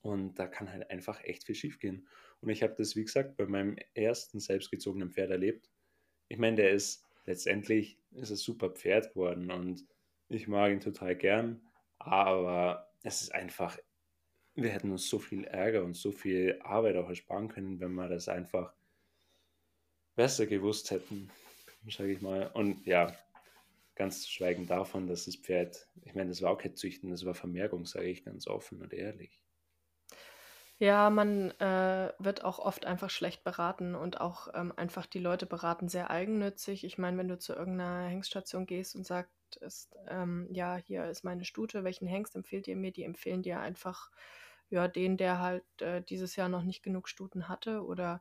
[0.02, 2.06] Und da kann halt einfach echt viel schief gehen.
[2.40, 5.68] Und ich habe das, wie gesagt, bei meinem ersten selbstgezogenen Pferd erlebt.
[6.28, 9.84] Ich meine, der ist letztendlich ist ein super Pferd geworden und
[10.28, 11.60] ich mag ihn total gern.
[12.06, 13.76] Aber es ist einfach,
[14.54, 18.08] wir hätten uns so viel Ärger und so viel Arbeit auch ersparen können, wenn wir
[18.08, 18.72] das einfach
[20.14, 21.28] besser gewusst hätten,
[21.90, 22.46] sage ich mal.
[22.54, 23.12] Und ja,
[23.96, 27.24] ganz zu schweigen davon, dass das Pferd, ich meine, das war auch kein Züchten, das
[27.24, 29.40] war Vermehrung, sage ich ganz offen und ehrlich.
[30.78, 35.46] Ja, man äh, wird auch oft einfach schlecht beraten und auch ähm, einfach die Leute
[35.46, 36.84] beraten sehr eigennützig.
[36.84, 41.24] Ich meine, wenn du zu irgendeiner Hengststation gehst und sagst, ist, ähm, ja, hier ist
[41.24, 42.92] meine Stute, welchen Hengst empfiehlt ihr mir?
[42.92, 44.10] Die empfehlen dir einfach,
[44.68, 48.20] ja, den, der halt äh, dieses Jahr noch nicht genug Stuten hatte oder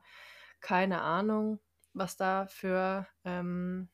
[0.60, 1.60] keine Ahnung,
[1.92, 3.90] was da für ähm,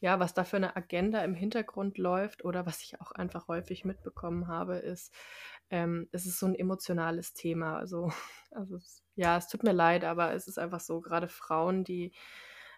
[0.00, 3.84] ja, was da für eine Agenda im Hintergrund läuft oder was ich auch einfach häufig
[3.84, 5.14] mitbekommen habe, ist,
[5.68, 7.76] ähm, es ist so ein emotionales Thema.
[7.76, 8.10] Also,
[8.50, 8.78] also
[9.14, 12.12] ja, es tut mir leid, aber es ist einfach so, gerade Frauen, die,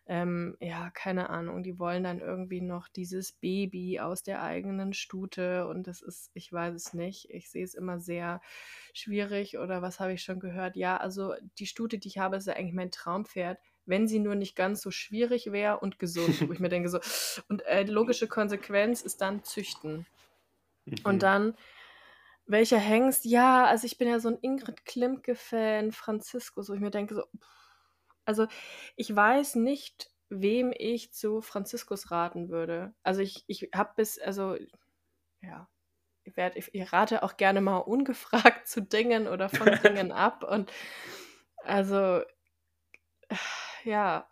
[0.06, 5.68] ähm, ja, keine Ahnung, die wollen dann irgendwie noch dieses Baby aus der eigenen Stute
[5.68, 8.40] und das ist, ich weiß es nicht, ich sehe es immer sehr
[8.94, 10.74] schwierig oder was habe ich schon gehört?
[10.74, 14.34] Ja, also die Stute, die ich habe, ist ja eigentlich mein Traumpferd wenn sie nur
[14.34, 16.48] nicht ganz so schwierig wäre und gesund.
[16.48, 17.00] wo ich mir denke so,
[17.48, 20.06] und äh, logische Konsequenz ist dann züchten.
[20.84, 20.96] Mhm.
[21.04, 21.54] Und dann,
[22.46, 23.24] welcher Hengst?
[23.24, 27.24] Ja, also ich bin ja so ein Ingrid Klimke-Fan, Franziskus, wo ich mir denke so,
[28.24, 28.46] also
[28.96, 32.94] ich weiß nicht, wem ich zu Franziskus raten würde.
[33.02, 34.56] Also ich, ich habe bis, also
[35.42, 35.68] ja,
[36.24, 40.44] ich, werd, ich, ich, rate auch gerne mal ungefragt zu Dingen oder von Dingen ab.
[40.44, 40.72] Und
[41.64, 42.22] also
[43.84, 44.28] ja,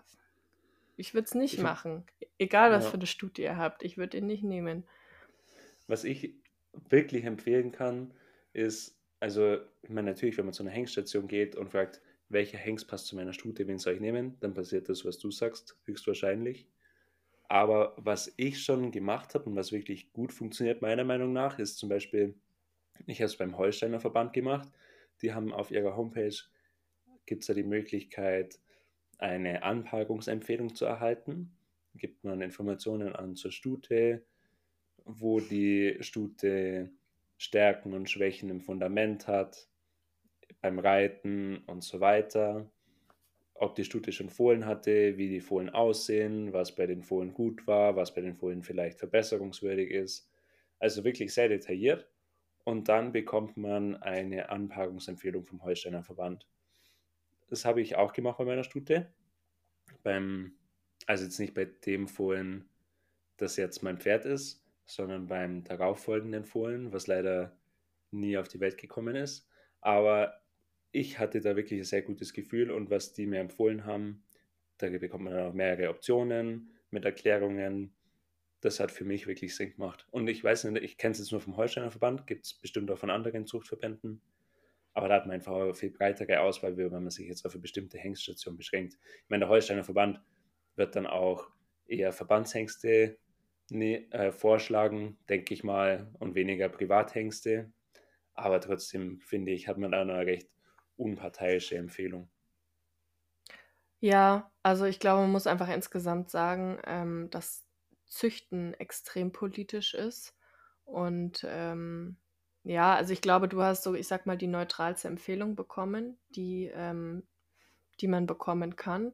[0.96, 2.04] ich würde es nicht ich, machen.
[2.38, 2.90] Egal, was ja.
[2.90, 4.84] für eine Studie ihr habt, ich würde ihn nicht nehmen.
[5.86, 6.34] Was ich
[6.88, 8.12] wirklich empfehlen kann,
[8.52, 12.86] ist, also, ich meine, natürlich, wenn man zu einer Hengststation geht und fragt, welcher Hengst
[12.86, 16.68] passt zu meiner Stute, wen soll ich nehmen, dann passiert das, was du sagst, höchstwahrscheinlich.
[17.48, 21.78] Aber was ich schon gemacht habe und was wirklich gut funktioniert, meiner Meinung nach, ist
[21.78, 22.34] zum Beispiel,
[23.06, 24.68] ich habe es beim Holsteiner Verband gemacht.
[25.22, 26.36] Die haben auf ihrer Homepage,
[27.26, 28.60] gibt es da die Möglichkeit,
[29.20, 31.56] eine Anpackungsempfehlung zu erhalten.
[31.94, 34.24] Gibt man Informationen an zur Stute,
[35.04, 36.90] wo die Stute
[37.36, 39.68] Stärken und Schwächen im Fundament hat,
[40.60, 42.70] beim Reiten und so weiter
[43.60, 47.66] ob die Stute schon Fohlen hatte, wie die Fohlen aussehen, was bei den Fohlen gut
[47.66, 50.30] war, was bei den Fohlen vielleicht verbesserungswürdig ist.
[50.78, 52.08] Also wirklich sehr detailliert.
[52.64, 56.46] Und dann bekommt man eine Anpackungsempfehlung vom Holsteiner Verband.
[57.50, 59.12] Das habe ich auch gemacht bei meiner Stute.
[60.02, 60.52] Beim,
[61.06, 62.68] also jetzt nicht bei dem Fohlen,
[63.36, 67.58] das jetzt mein Pferd ist, sondern beim darauffolgenden Fohlen, was leider
[68.12, 69.48] nie auf die Welt gekommen ist.
[69.80, 70.40] Aber
[70.92, 74.24] ich hatte da wirklich ein sehr gutes Gefühl und was die mir empfohlen haben,
[74.78, 77.94] da bekommt man auch mehrere Optionen mit Erklärungen.
[78.60, 80.06] Das hat für mich wirklich Sinn gemacht.
[80.10, 82.90] Und ich weiß nicht, ich kenne es jetzt nur vom Holsteiner Verband, gibt es bestimmt
[82.90, 84.20] auch von anderen Zuchtverbänden.
[84.92, 87.62] Aber da hat man einfach eine viel breitere Auswahl, wenn man sich jetzt auf eine
[87.62, 88.94] bestimmte Hengststation beschränkt.
[88.94, 90.20] Ich meine, der Holsteiner Verband
[90.76, 91.48] wird dann auch
[91.86, 93.18] eher Verbandshengste
[93.70, 97.72] ne, äh, vorschlagen, denke ich mal, und weniger Privathengste.
[98.34, 100.48] Aber trotzdem finde ich, hat man da eine recht
[100.96, 102.30] unparteiische Empfehlung.
[104.00, 107.66] Ja, also ich glaube, man muss einfach insgesamt sagen, ähm, dass
[108.06, 110.34] Züchten extrem politisch ist.
[110.84, 112.16] Und ähm,
[112.70, 116.70] ja, also ich glaube, du hast so, ich sag mal, die neutralste Empfehlung bekommen, die,
[116.72, 117.24] ähm,
[118.00, 119.12] die man bekommen kann.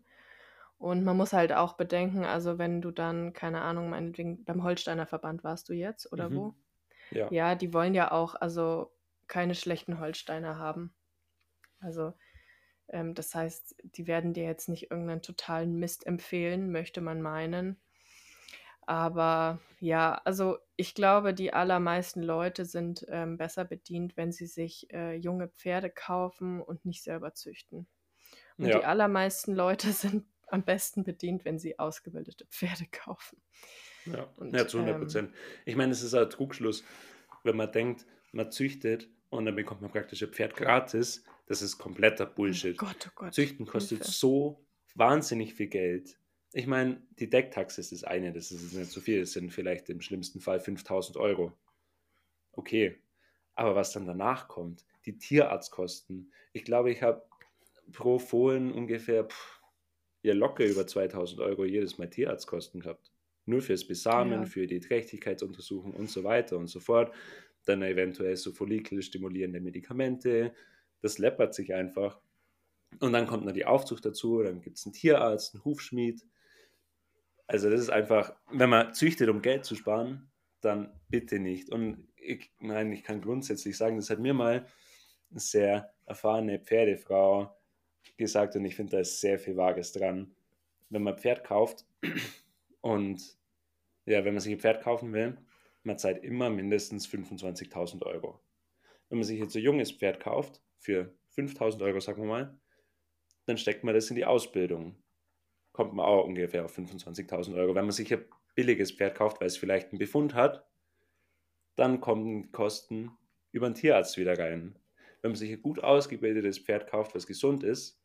[0.77, 5.07] Und man muss halt auch bedenken, also wenn du dann, keine Ahnung, meinetwegen beim Holsteiner
[5.07, 6.37] Verband warst du jetzt oder mhm.
[6.37, 6.55] wo?
[7.11, 7.31] Ja.
[7.31, 8.92] Ja, die wollen ja auch also
[9.27, 10.95] keine schlechten Holsteiner haben.
[11.81, 12.12] Also
[12.88, 17.81] ähm, das heißt, die werden dir jetzt nicht irgendeinen totalen Mist empfehlen, möchte man meinen.
[18.87, 24.92] Aber ja, also ich glaube, die allermeisten Leute sind ähm, besser bedient, wenn sie sich
[24.92, 27.88] äh, junge Pferde kaufen und nicht selber züchten.
[28.57, 28.79] Und ja.
[28.79, 33.42] die allermeisten Leute sind am besten bedient, wenn sie ausgebildete Pferde kaufen.
[34.07, 35.31] Ja, und, ja zu 100 Prozent.
[35.31, 36.85] Ähm, ich meine, es ist ein Trugschluss,
[37.42, 41.25] wenn man denkt, man züchtet und dann bekommt man praktisch ein Pferd gratis.
[41.46, 42.81] Das ist kompletter Bullshit.
[42.81, 43.35] Oh Gott, oh Gott.
[43.35, 44.12] Züchten kostet Hilfe.
[44.12, 46.16] so wahnsinnig viel Geld.
[46.57, 49.90] Ich meine, die Decktaxe ist das eine, das ist nicht so viel, das sind vielleicht
[49.90, 51.53] im schlimmsten Fall 5000 Euro.
[52.53, 52.97] Okay,
[53.55, 56.33] aber was dann danach kommt, die Tierarztkosten.
[56.55, 57.23] Ich glaube, ich habe
[57.92, 59.61] pro Fohlen ungefähr pff,
[60.23, 63.12] ja locker über 2000 Euro jedes Mal Tierarztkosten gehabt.
[63.45, 64.47] Nur fürs Besamen, ja.
[64.47, 67.14] für die Trächtigkeitsuntersuchung und so weiter und so fort.
[67.66, 70.55] Dann eventuell so follikelstimulierende Medikamente,
[71.03, 72.19] das läppert sich einfach.
[73.01, 76.25] Und dann kommt noch die Aufzucht dazu, dann gibt es einen Tierarzt, einen Hufschmied.
[77.46, 80.30] Also das ist einfach, wenn man züchtet, um Geld zu sparen,
[80.61, 81.70] dann bitte nicht.
[81.70, 84.66] Und ich, nein, ich kann grundsätzlich sagen, das hat mir mal
[85.30, 87.56] eine sehr erfahrene Pferdefrau
[88.16, 90.35] gesagt und ich finde, da ist sehr viel Vages dran.
[90.88, 91.85] Wenn man Pferd kauft
[92.80, 93.38] und
[94.06, 95.37] ja, wenn man sich ein Pferd kaufen will,
[95.82, 98.40] man zahlt immer mindestens 25.000 Euro.
[99.09, 102.59] Wenn man sich jetzt ein junges Pferd kauft, für 5000 Euro, sagen wir mal,
[103.46, 104.96] dann steckt man das in die Ausbildung.
[105.77, 107.75] Kommt man auch ungefähr auf 25.000 Euro.
[107.75, 110.67] Wenn man sich ein billiges Pferd kauft, weil es vielleicht einen Befund hat,
[111.75, 113.11] dann kommen Kosten
[113.53, 114.79] über den Tierarzt wieder rein.
[115.21, 118.01] Wenn man sich ein gut ausgebildetes Pferd kauft, was gesund ist,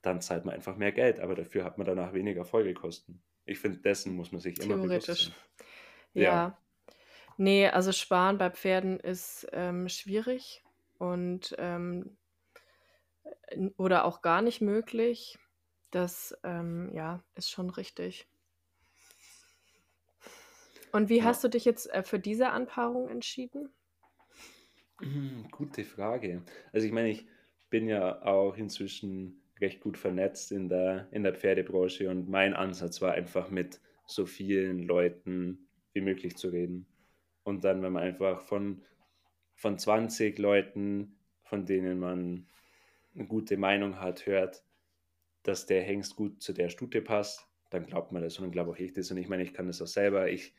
[0.00, 3.22] dann zahlt man einfach mehr Geld, aber dafür hat man danach weniger Folgekosten.
[3.44, 5.34] Ich finde, dessen muss man sich immer bewusst sein.
[6.14, 6.22] Ja.
[6.22, 6.58] ja.
[7.36, 10.64] Nee, also sparen bei Pferden ist ähm, schwierig
[10.96, 12.16] und ähm,
[13.76, 15.38] oder auch gar nicht möglich.
[15.90, 18.28] Das ähm, ja, ist schon richtig.
[20.92, 21.24] Und wie ja.
[21.24, 23.70] hast du dich jetzt äh, für diese Anpaarung entschieden?
[25.00, 26.42] Hm, gute Frage.
[26.72, 27.26] Also ich meine, ich
[27.70, 33.00] bin ja auch inzwischen recht gut vernetzt in der, in der Pferdebranche und mein Ansatz
[33.00, 36.86] war einfach mit so vielen Leuten wie möglich zu reden.
[37.44, 38.82] Und dann, wenn man einfach von
[39.60, 42.46] von 20 Leuten, von denen man
[43.14, 44.64] eine gute Meinung hat, hört,
[45.42, 48.70] dass der Hengst gut zu der Stute passt, dann glaubt man das und dann glaube
[48.70, 49.10] auch ich das.
[49.10, 50.28] Und ich meine, ich kann das auch selber.
[50.30, 50.54] Ich,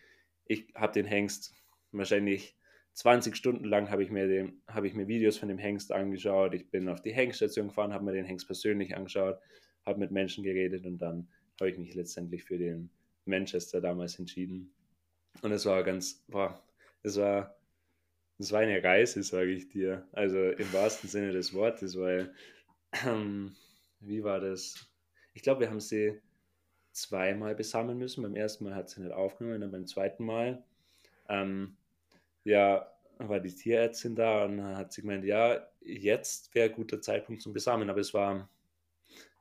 [0.46, 1.54] ich habe den Hengst
[1.92, 2.58] wahrscheinlich
[2.94, 6.54] 20 Stunden lang habe ich, mir habe ich mir Videos von dem Hengst angeschaut.
[6.54, 9.40] Ich bin auf die Hengststation gefahren, habe mir den Hengst persönlich angeschaut,
[9.86, 12.90] habe mit Menschen geredet und dann habe ich mich letztendlich für den
[13.26, 14.74] Manchester damals entschieden.
[15.42, 16.62] Und es war ganz, boah,
[17.04, 17.56] es war
[18.42, 20.08] das war eine Reise, sage ich dir.
[20.14, 22.34] Also im wahrsten Sinne des Wortes, weil,
[23.06, 23.56] ähm,
[24.02, 24.76] wie war das?
[25.34, 26.20] Ich glaube, wir haben sie
[26.92, 28.22] zweimal besammeln müssen.
[28.24, 30.64] Beim ersten Mal hat sie nicht aufgenommen, und dann beim zweiten Mal,
[31.30, 31.78] ähm,
[32.44, 37.42] ja, war die Tierärztin da und hat sie gemeint, ja, jetzt wäre ein guter Zeitpunkt
[37.42, 38.50] zum Besamen, aber es war,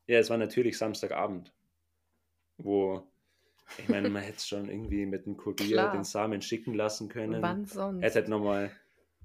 [0.07, 1.53] ja, es war natürlich Samstagabend,
[2.59, 3.03] wo,
[3.79, 5.93] ich meine, man hätte es schon irgendwie mit dem Kurier Klar.
[5.93, 7.43] den Samen schicken lassen können.
[7.43, 8.03] Wann sonst?
[8.03, 8.71] Er hätte halt nochmal,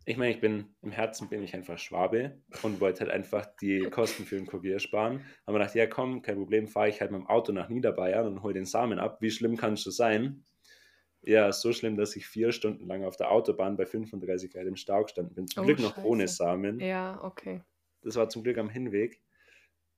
[0.05, 3.89] ich meine, ich bin, im Herzen bin ich einfach Schwabe und wollte halt einfach die
[3.89, 5.25] Kosten für den Kurier sparen.
[5.45, 8.43] Aber dachte, ja komm, kein Problem, fahre ich halt mit dem Auto nach Niederbayern und
[8.43, 9.17] hole den Samen ab.
[9.21, 10.45] Wie schlimm kann es schon sein?
[11.23, 14.75] Ja, so schlimm, dass ich vier Stunden lang auf der Autobahn bei 35 Grad im
[14.75, 15.47] Stau gestanden bin.
[15.47, 16.35] Zum Oh, Glück noch ohne Scheiße.
[16.35, 16.79] Samen.
[16.79, 17.61] Ja, okay.
[18.03, 19.23] Das war zum Glück am Hinweg.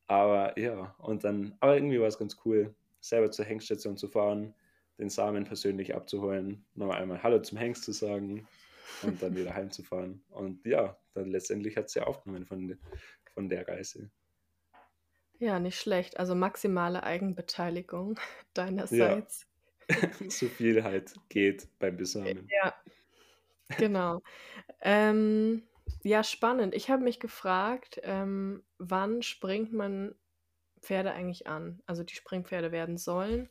[0.07, 4.55] Aber ja, und dann, aber irgendwie war es ganz cool, selber zur Hengststation zu fahren,
[4.97, 8.47] den Samen persönlich abzuholen, nochmal einmal Hallo zum Hengst zu sagen
[9.03, 10.23] und dann wieder heimzufahren.
[10.29, 12.77] Und ja, dann letztendlich hat sie aufgenommen von, de-
[13.33, 14.09] von der Reise.
[15.39, 16.17] Ja, nicht schlecht.
[16.19, 18.19] Also maximale Eigenbeteiligung
[18.53, 19.47] deinerseits.
[20.29, 22.47] so viel halt geht beim Besamen.
[22.51, 22.75] Ja,
[23.77, 24.21] genau.
[24.81, 25.63] ähm,
[26.03, 26.73] ja, spannend.
[26.75, 30.15] Ich habe mich gefragt, ähm, wann springt man
[30.81, 31.81] Pferde eigentlich an?
[31.85, 33.49] Also die Springpferde werden sollen.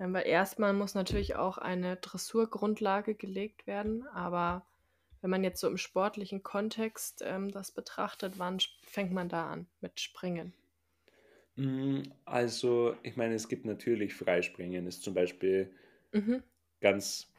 [0.00, 4.66] Ähm, weil erstmal muss natürlich auch eine Dressurgrundlage gelegt werden, aber
[5.20, 9.68] wenn man jetzt so im sportlichen Kontext ähm, das betrachtet, wann fängt man da an
[9.80, 10.54] mit Springen?
[11.56, 15.72] Mm, Also, ich meine, es gibt natürlich Freispringen, ist zum Beispiel
[16.12, 16.40] Mhm.
[16.80, 17.32] ganz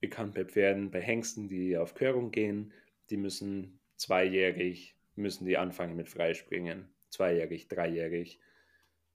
[0.00, 2.72] bekannt bei Pferden, bei Hengsten, die auf Körung gehen,
[3.10, 6.88] die müssen zweijährig, müssen die anfangen mit Freispringen.
[7.08, 8.40] Zweijährig, dreijährig.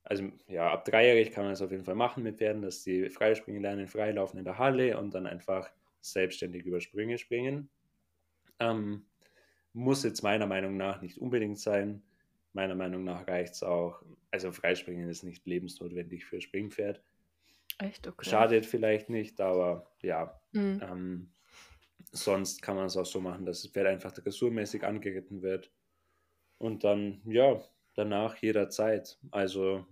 [0.04, 3.10] Also ja, ab dreijährig kann man es auf jeden Fall machen mit Pferden, dass die
[3.10, 7.70] Freispringen lernen, freilaufen in der Halle und dann einfach selbstständig über Sprünge springen.
[8.60, 9.08] Ähm,
[9.74, 12.04] muss jetzt meiner Meinung nach nicht unbedingt sein.
[12.54, 14.04] Meiner Meinung nach reicht es auch.
[14.32, 17.04] Also Freispringen ist nicht lebensnotwendig für Springpferd.
[17.80, 18.30] Echt okay.
[18.30, 20.82] Schadet vielleicht nicht, aber ja, Mhm.
[20.82, 21.34] ähm,
[22.12, 25.72] sonst kann man es auch so machen, dass das Pferd einfach dressurmäßig angeritten wird.
[26.58, 27.62] Und dann, ja,
[27.96, 29.18] danach jederzeit.
[29.32, 29.86] Also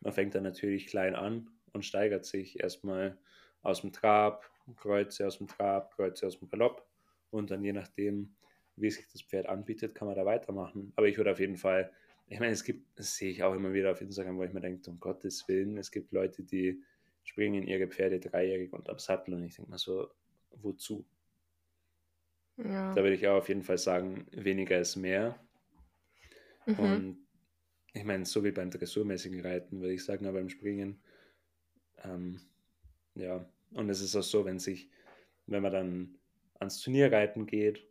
[0.00, 3.18] man fängt dann natürlich klein an und steigert sich erstmal
[3.62, 6.86] aus dem Trab, Kreuze aus dem Trab, Kreuze aus dem Galopp.
[7.30, 8.34] Und dann je nachdem,
[8.76, 10.92] wie sich das Pferd anbietet, kann man da weitermachen.
[10.96, 11.92] Aber ich würde auf jeden Fall,
[12.28, 14.60] ich meine, es gibt, das sehe ich auch immer wieder auf Instagram, wo ich mir
[14.60, 16.82] denke, um Gottes Willen, es gibt Leute, die
[17.24, 20.08] springen ihre Pferde dreijährig unterm Sattel und ich denke mir so,
[20.56, 21.04] wozu?
[22.56, 22.94] Ja.
[22.94, 25.38] Da würde ich auch auf jeden Fall sagen, weniger ist mehr.
[26.68, 26.84] Mhm.
[26.84, 27.26] Und
[27.94, 31.00] ich meine, so wie beim dressurmäßigen Reiten, würde ich sagen, aber beim Springen,
[32.04, 32.40] ähm,
[33.14, 34.90] ja, und es ist auch so, wenn sich,
[35.46, 36.18] wenn man dann
[36.60, 37.86] ans Turnierreiten geht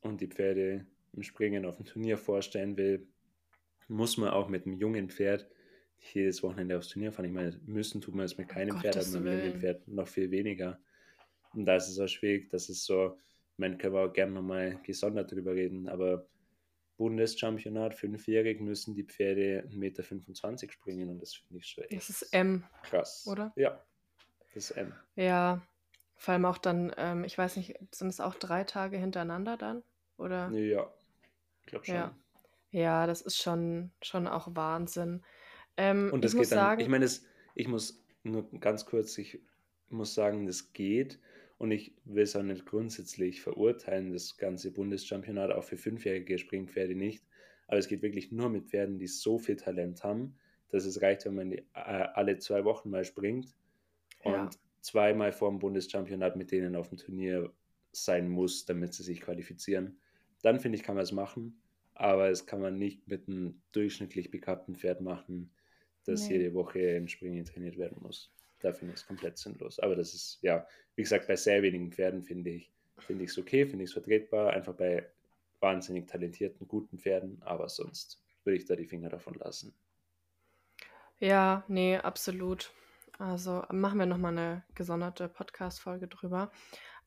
[0.00, 3.06] und die Pferde im Springen auf dem Turnier vorstellen will,
[3.88, 5.48] muss man auch mit einem jungen Pferd
[5.98, 7.26] jedes Wochenende aufs Turnier fahren.
[7.26, 9.60] Ich meine, müssen tut man es mit keinem Pferd, aber mit einem jungen Willen.
[9.60, 10.80] Pferd noch viel weniger.
[11.54, 13.18] Und da ist es auch schwierig, das ist so,
[13.52, 16.26] ich meine, können wir auch gerne nochmal gesondert drüber reden, aber
[16.96, 22.10] Bundeschampionat, fünfjährig, müssen die Pferde 1,25 Meter springen und das finde ich schon echt Das
[22.10, 23.26] ist M, krass.
[23.26, 23.52] oder?
[23.56, 23.84] Ja,
[24.54, 24.94] das ist M.
[25.16, 25.66] Ja,
[26.16, 29.82] vor allem auch dann, ähm, ich weiß nicht, sind es auch drei Tage hintereinander dann?
[30.16, 30.50] Oder?
[30.50, 30.92] Ja,
[31.60, 31.94] ich glaube schon.
[31.94, 32.16] Ja.
[32.70, 35.22] Ja, das ist schon, schon auch Wahnsinn.
[35.76, 37.08] Ähm, Und das muss geht dann, sagen, ich meine,
[37.54, 39.40] ich muss nur ganz kurz, ich
[39.88, 41.20] muss sagen, das geht
[41.62, 46.96] und ich will es auch nicht grundsätzlich verurteilen, das ganze Bundeschampionat auch für fünfjährige Springpferde
[46.96, 47.24] nicht,
[47.68, 50.34] aber es geht wirklich nur mit Pferden, die so viel Talent haben,
[50.70, 53.54] dass es reicht, wenn man die äh, alle zwei Wochen mal springt
[54.18, 54.50] und Ja.
[54.80, 57.52] zweimal vor dem Bundeschampionat mit denen auf dem Turnier
[57.92, 60.00] sein muss, damit sie sich qualifizieren.
[60.42, 61.62] Dann finde ich, kann man es machen,
[61.94, 65.52] aber es kann man nicht mit einem durchschnittlich begabten Pferd machen,
[66.06, 66.28] das Nee.
[66.28, 68.32] jede Woche im Springen trainiert werden muss.
[68.62, 69.78] Da finde ich es komplett sinnlos.
[69.78, 72.72] Aber das ist, ja, wie gesagt, bei sehr wenigen Pferden finde ich
[73.08, 75.06] es okay, finde ich es vertretbar, einfach bei
[75.60, 79.74] wahnsinnig talentierten, guten Pferden, aber sonst würde ich da die Finger davon lassen.
[81.18, 82.72] ja, nee, absolut.
[83.18, 86.50] Also machen wir nochmal eine gesonderte Podcast-Folge drüber.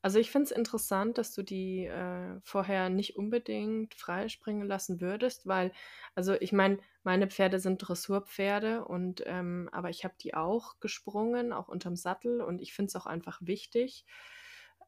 [0.06, 5.48] Also ich finde es interessant, dass du die äh, vorher nicht unbedingt freispringen lassen würdest,
[5.48, 5.72] weil,
[6.14, 11.52] also ich meine, meine Pferde sind Dressurpferde und ähm, aber ich habe die auch gesprungen,
[11.52, 14.04] auch unterm Sattel und ich finde es auch einfach wichtig.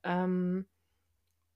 [0.04, 0.68] Ähm,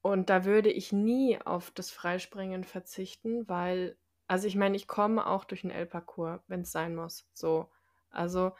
[0.00, 3.96] und da würde ich nie auf das Freispringen verzichten, weil,
[4.26, 7.28] also ich meine, ich komme auch durch den L-Parcours, wenn es sein muss.
[7.32, 7.70] So.
[8.10, 8.56] Also,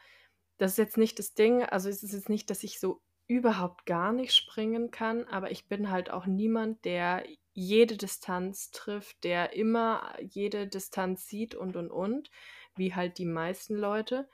[0.59, 3.85] das ist jetzt nicht das Ding, also es ist jetzt nicht, dass ich so überhaupt
[3.85, 9.53] gar nicht springen kann, aber ich bin halt auch niemand, der jede Distanz trifft, der
[9.53, 12.31] immer jede Distanz sieht und und und,
[12.75, 14.27] wie halt die meisten Leute.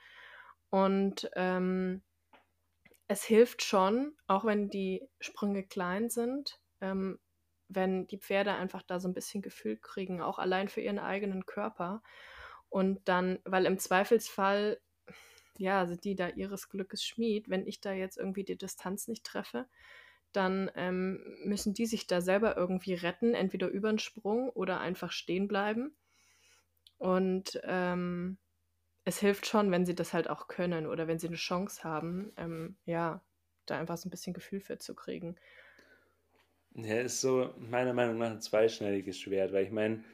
[0.70, 2.02] Und ähm,
[3.08, 7.18] es hilft schon, auch wenn die Sprünge klein sind, ähm,
[7.68, 11.46] wenn die Pferde einfach da so ein bisschen Gefühl kriegen, auch allein für ihren eigenen
[11.46, 12.02] Körper.
[12.68, 14.80] Und dann, weil im Zweifelsfall,
[15.58, 17.48] ja, sind die da ihres Glückes Schmied.
[17.48, 19.66] Wenn ich da jetzt irgendwie die Distanz nicht treffe,
[20.32, 25.12] dann ähm, müssen die sich da selber irgendwie retten, entweder über den Sprung oder einfach
[25.12, 25.94] stehen bleiben.
[26.98, 28.38] Und ähm,
[29.04, 32.32] es hilft schon, wenn sie das halt auch können oder wenn sie eine Chance haben,
[32.36, 33.24] ähm, ja,
[33.66, 35.36] da einfach so ein bisschen Gefühl für zu kriegen.
[36.74, 40.04] Ja, ist so meiner Meinung nach ein zweischneidiges Schwert, weil ich meine,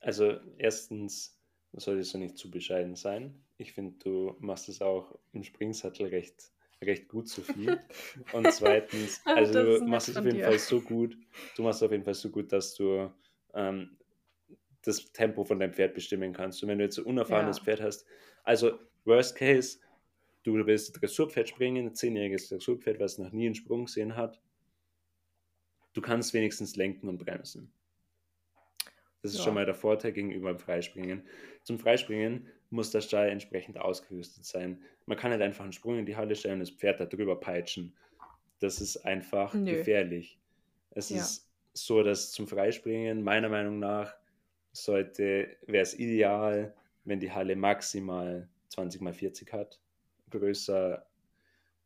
[0.00, 1.33] also erstens
[1.80, 3.34] solltest du nicht zu bescheiden sein.
[3.56, 6.52] Ich finde, du machst es auch im Springsattel recht,
[6.82, 7.78] recht gut viel.
[8.32, 10.44] Und zweitens, also du machst es auf jeden dir.
[10.44, 11.16] Fall so gut,
[11.56, 13.10] du machst es auf jeden Fall so gut, dass du
[13.54, 13.96] ähm,
[14.82, 16.62] das Tempo von deinem Pferd bestimmen kannst.
[16.62, 17.64] Und wenn du jetzt ein unerfahrenes ja.
[17.64, 18.06] Pferd hast,
[18.42, 19.78] also Worst Case,
[20.42, 24.40] du willst Dressurpferd springen, ein zehnjähriges Dressurpferd, was noch nie einen Sprung gesehen hat,
[25.94, 27.72] du kannst wenigstens lenken und bremsen.
[29.24, 29.44] Das ist ja.
[29.44, 31.22] schon mal der Vorteil gegenüber dem Freispringen.
[31.62, 34.82] Zum Freispringen muss der Stall entsprechend ausgerüstet sein.
[35.06, 37.40] Man kann nicht einfach einen Sprung in die Halle stellen und das Pferd da drüber
[37.40, 37.96] peitschen.
[38.60, 39.76] Das ist einfach Nö.
[39.76, 40.38] gefährlich.
[40.90, 41.16] Es ja.
[41.16, 44.14] ist so, dass zum Freispringen meiner Meinung nach
[44.72, 49.80] sollte, wäre es ideal, wenn die Halle maximal 20 mal 40 hat.
[50.28, 51.06] Größer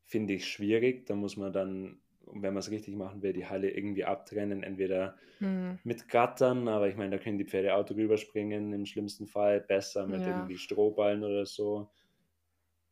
[0.07, 1.07] finde ich schwierig.
[1.07, 2.01] Da muss man dann,
[2.33, 4.63] wenn man es richtig machen will, die Halle irgendwie abtrennen.
[4.63, 5.79] Entweder mhm.
[5.85, 9.61] mit Gattern, aber ich meine, da können die Pferde auch drüber springen, im schlimmsten Fall.
[9.61, 10.29] Besser mit ja.
[10.29, 11.91] irgendwie Strohballen oder so.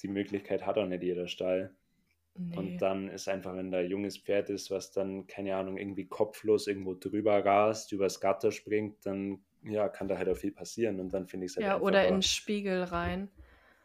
[0.02, 1.74] Die Möglichkeit hat auch nicht jeder Stall.
[2.38, 2.56] Nee.
[2.56, 6.06] Und dann ist einfach, wenn da ein junges Pferd ist, was dann, keine Ahnung, irgendwie
[6.06, 11.00] kopflos irgendwo drüber rast, übers Gatter springt, dann ja, kann da halt auch viel passieren
[11.00, 13.30] und dann finde ich es halt Ja, oder in den Spiegel rein.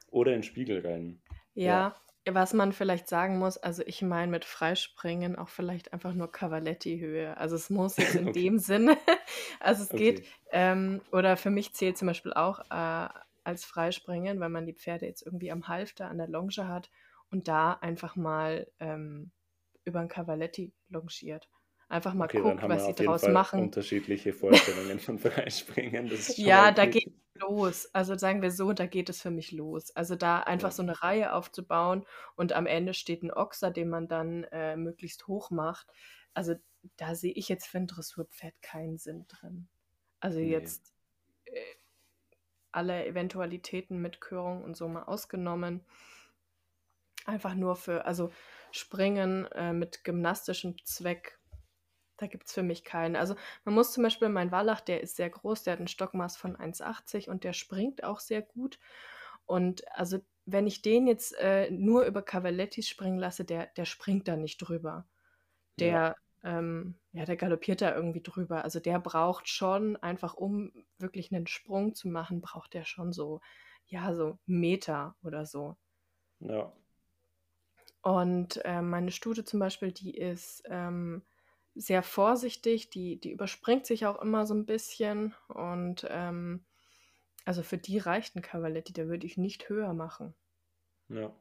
[0.10, 1.22] Oder in den Spiegel rein.
[1.54, 1.96] Ja, ja,
[2.30, 7.36] was man vielleicht sagen muss, also ich meine mit Freispringen auch vielleicht einfach nur Cavaletti-Höhe.
[7.38, 8.42] Also es muss jetzt in okay.
[8.42, 8.98] dem Sinne,
[9.60, 10.14] also es okay.
[10.14, 13.10] geht, ähm, oder für mich zählt zum Beispiel auch äh,
[13.44, 16.92] als Freispringen, weil man die Pferde jetzt irgendwie am Halfter an der Longe hat
[17.32, 19.32] und da einfach mal ähm,
[19.84, 21.50] über ein Cavaletti longiert.
[21.92, 23.64] Einfach mal okay, guckt, was sie draus Fall machen.
[23.64, 26.10] Unterschiedliche Vorstellungen von Freispringen.
[26.38, 27.94] ja, da geht es los.
[27.94, 29.94] Also sagen wir so, da geht es für mich los.
[29.94, 30.72] Also da einfach ja.
[30.72, 32.06] so eine Reihe aufzubauen
[32.38, 35.86] und am Ende steht ein Ochser, den man dann äh, möglichst hoch macht.
[36.34, 36.56] Also
[36.96, 39.68] da sehe ich jetzt für ein Dressurpferd keinen Sinn drin.
[40.22, 40.50] Also nee.
[40.50, 40.94] jetzt
[41.44, 41.60] äh,
[42.72, 45.84] alle Eventualitäten mit Körung und so mal ausgenommen.
[47.26, 48.32] Einfach nur für, also
[48.72, 51.38] Springen äh, mit gymnastischem Zweck
[52.22, 53.16] da gibt es für mich keinen.
[53.16, 56.38] Also man muss zum Beispiel, mein Wallach, der ist sehr groß, der hat ein Stockmaß
[56.38, 58.80] von 1,80 und der springt auch sehr gut.
[59.46, 64.28] Und also wenn ich den jetzt äh, nur über Cavalettis springen lasse, der, der springt
[64.28, 65.08] da nicht drüber.
[65.80, 66.60] Der, ja.
[66.60, 68.64] Ähm, ja, der galoppiert da irgendwie drüber.
[68.64, 73.42] Also der braucht schon, einfach um wirklich einen Sprung zu machen, braucht der schon so,
[73.88, 75.76] ja, so Meter oder so.
[76.40, 76.72] Ja.
[78.02, 81.24] Und äh, meine Stute zum Beispiel, die ist ähm,
[81.76, 85.34] sehr vorsichtig, die, die überspringt sich auch immer so ein bisschen.
[85.48, 86.64] Und ähm,
[87.46, 90.34] also für die reicht ein Cavaletti, da würde ich nicht höher machen.
[91.10, 91.34] Ja.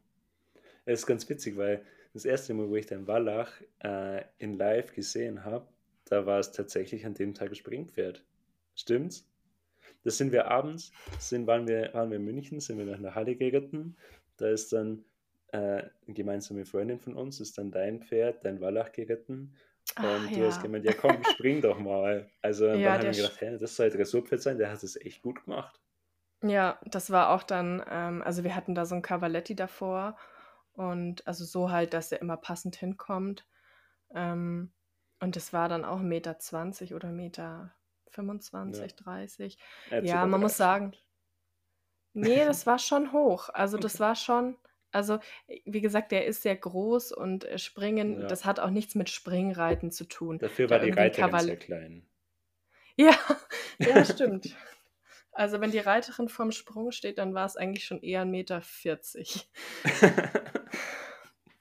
[0.84, 4.92] Es ist ganz witzig, weil das erste Mal, wo ich den Wallach äh, in live
[4.94, 5.68] gesehen habe,
[6.06, 8.24] da war es tatsächlich an dem Tag Springpferd.
[8.74, 9.26] Stimmt's?
[10.02, 13.14] Das sind wir abends, sind, waren, wir, waren wir in München, sind wir nach einer
[13.14, 13.96] Halle geritten.
[14.38, 15.04] Da ist dann
[15.52, 19.54] äh, eine gemeinsame Freundin von uns, ist dann dein Pferd, dein Wallach geritten.
[19.98, 20.46] Und ah, du ja.
[20.46, 22.30] hast gemeint, ja komm, spring doch mal.
[22.42, 25.22] Also ja, dann haben wir gedacht, hey, das soll Dressurpferd sein, der hat es echt
[25.22, 25.80] gut gemacht.
[26.42, 30.16] Ja, das war auch dann, ähm, also wir hatten da so ein Cavaletti davor
[30.72, 33.46] und also so halt, dass er immer passend hinkommt.
[34.14, 34.72] Ähm,
[35.20, 37.74] und das war dann auch 1,20 Meter oder Meter
[38.08, 38.96] 25, ja.
[38.96, 39.58] 30.
[40.02, 40.92] Ja, man muss sagen,
[42.14, 43.50] nee, das war schon hoch.
[43.52, 44.56] Also das war schon,
[44.92, 48.26] also, äh, wie gesagt, der ist sehr groß und äh, Springen, Ja.
[48.26, 50.38] das hat auch nichts mit Springreiten zu tun.
[50.38, 52.06] Dafür Da war die Reiterin sehr klein.
[52.96, 53.14] Ja,
[53.78, 54.54] ja, stimmt.
[55.32, 58.62] Also, wenn die Reiterin vorm Sprung steht, dann war es eigentlich schon eher 1,40 Meter.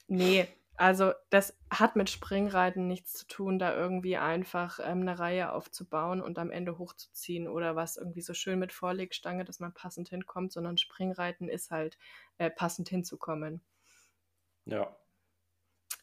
[0.08, 0.48] Ne,
[0.80, 6.22] also das hat mit Springreiten nichts zu tun, da irgendwie einfach ähm, eine Reihe aufzubauen
[6.22, 10.54] und am Ende hochzuziehen oder was irgendwie so schön mit Vorlegstange, dass man passend hinkommt,
[10.54, 11.98] sondern Springreiten ist halt
[12.38, 13.62] äh, passend hinzukommen.
[14.64, 14.96] Ja.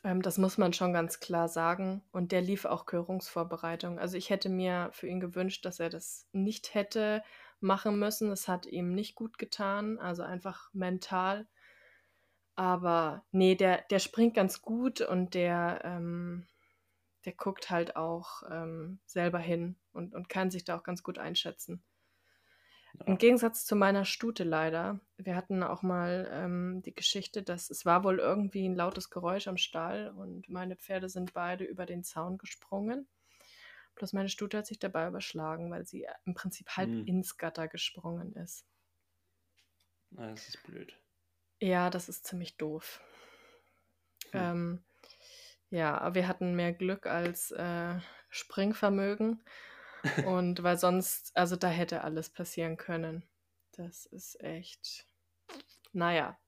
[0.04, 2.02] Ähm, das muss man schon ganz klar sagen.
[2.12, 3.98] Und der lief auch Körungsvorbereitung.
[3.98, 7.22] Also ich hätte mir für ihn gewünscht, dass er das nicht hätte
[7.60, 8.30] machen müssen.
[8.30, 11.46] Es hat ihm nicht gut getan, also einfach mental
[12.56, 16.46] Aber nee, der, der springt ganz gut und der, ähm,
[17.26, 21.18] der guckt halt auch ähm, selber hin und, und kann sich da auch ganz gut
[21.18, 21.84] einschätzen.
[22.98, 23.06] Ja.
[23.06, 25.00] Im Gegensatz zu meiner Stute leider.
[25.18, 29.48] Wir hatten auch mal ähm, die Geschichte, dass es war wohl irgendwie ein lautes Geräusch
[29.48, 33.06] am Stall und meine Pferde sind beide über den Zaun gesprungen.
[33.96, 37.06] Bloß meine Stute hat sich dabei überschlagen, weil sie im Prinzip halb hm.
[37.06, 38.64] ins Gatter gesprungen ist.
[40.16, 40.96] Ah, das ist blöd.
[41.60, 43.00] Ja, das ist ziemlich doof.
[44.32, 44.40] Hm.
[44.40, 44.84] Ähm,
[45.70, 47.98] ja, wir hatten mehr Glück als äh,
[48.28, 49.42] Springvermögen.
[50.26, 53.24] Und weil sonst, also da hätte alles passieren können.
[53.72, 55.06] Das ist echt.
[55.92, 56.38] Naja.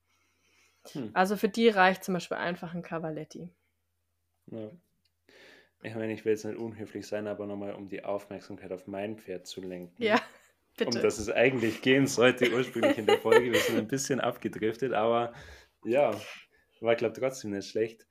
[0.92, 1.10] Hm.
[1.14, 3.50] Also für die reicht zum Beispiel einfach ein Cavaletti.
[4.46, 4.70] Ja.
[5.82, 9.18] Ich meine, ich will jetzt nicht unhöflich sein, aber nochmal, um die Aufmerksamkeit auf mein
[9.18, 10.02] Pferd zu lenken.
[10.02, 10.20] Ja.
[10.78, 10.98] Bitte.
[10.98, 13.52] Um das es eigentlich gehen sollte, ursprünglich in der Folge.
[13.52, 15.32] Wir sind ein bisschen abgedriftet, aber
[15.84, 16.18] ja,
[16.80, 18.06] war, glaube ich, trotzdem nicht schlecht.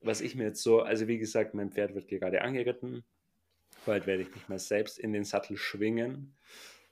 [0.00, 3.04] Was ich mir jetzt so, also wie gesagt, mein Pferd wird gerade angeritten.
[3.86, 6.36] Bald werde ich mich mal selbst in den Sattel schwingen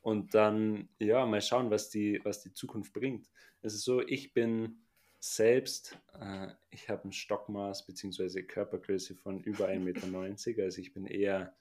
[0.03, 3.29] und dann, ja, mal schauen, was die, was die Zukunft bringt.
[3.61, 4.79] Es ist so, ich bin
[5.19, 8.43] selbst, äh, ich habe ein Stockmaß bzw.
[8.43, 11.57] Körpergröße von über 1,90 Meter, also ich bin eher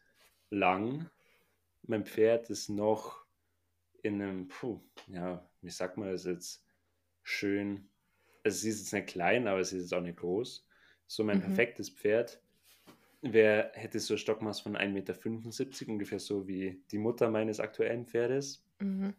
[0.50, 1.10] lang.
[1.84, 3.27] Mein Pferd ist noch
[4.04, 6.66] in einem, puh, ja, wie sagt man das jetzt,
[7.24, 7.90] schön,
[8.44, 10.66] also sie ist jetzt nicht klein, aber sie ist jetzt auch nicht groß.
[11.08, 11.44] So mein mhm.
[11.44, 12.42] perfektes Pferd.
[13.22, 18.06] Wer hätte so ein Stockmaß von 1,75 Meter, ungefähr so wie die Mutter meines aktuellen
[18.06, 18.64] Pferdes.
[18.80, 19.14] Mhm.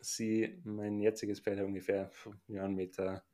[0.00, 2.10] Sie, mein jetziges Pferd hat ungefähr
[2.48, 3.24] ja, einen Meter,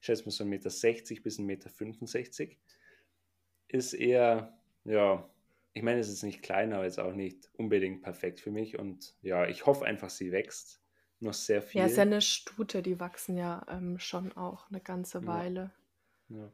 [0.00, 2.56] ich schätze mal so 1,60 Meter bis 1,65 Meter.
[3.68, 5.28] Ist eher, ja,
[5.78, 8.80] ich meine, es ist nicht klein, aber jetzt auch nicht unbedingt perfekt für mich.
[8.80, 10.82] Und ja, ich hoffe einfach, sie wächst
[11.20, 11.80] noch sehr viel.
[11.80, 15.70] Ja, es ist ja eine Stute, die wachsen ja ähm, schon auch eine ganze Weile.
[16.28, 16.38] Ja.
[16.38, 16.52] ja.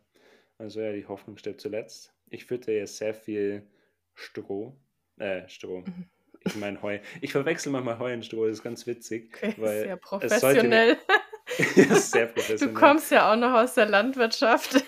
[0.59, 2.13] Also ja, die Hoffnung steht zuletzt.
[2.29, 3.67] Ich fütte ja sehr viel
[4.13, 4.77] Stroh.
[5.17, 5.81] Äh, Stroh.
[5.81, 6.11] Mhm.
[6.45, 6.99] Ich meine Heu.
[7.23, 9.39] Ich verwechsel manchmal Heu und Stroh, das ist ganz witzig.
[9.43, 10.99] Okay, weil sehr professionell.
[11.77, 12.75] ja, sehr professionell.
[12.75, 14.85] Du kommst ja auch noch aus der Landwirtschaft.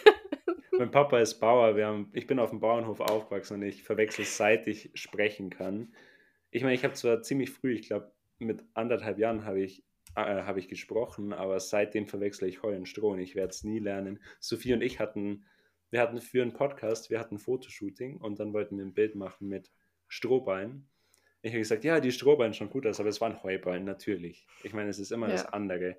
[0.78, 1.76] Mein Papa ist Bauer.
[1.76, 5.94] Wir haben, ich bin auf dem Bauernhof aufgewachsen und ich verwechsel, seit ich sprechen kann.
[6.50, 10.42] Ich meine, ich habe zwar ziemlich früh, ich glaube, mit anderthalb Jahren habe ich, äh,
[10.42, 13.78] hab ich gesprochen, aber seitdem verwechsle ich Heu und Stroh und ich werde es nie
[13.78, 14.20] lernen.
[14.40, 15.44] Sophie und ich hatten,
[15.90, 19.14] wir hatten für einen Podcast, wir hatten ein Fotoshooting und dann wollten wir ein Bild
[19.14, 19.70] machen mit
[20.08, 20.88] Strohballen.
[21.42, 24.46] Ich habe gesagt, ja, die Strohballen schon gut aus, aber es waren Heuballen, natürlich.
[24.64, 25.32] Ich meine, es ist immer ja.
[25.32, 25.96] das andere,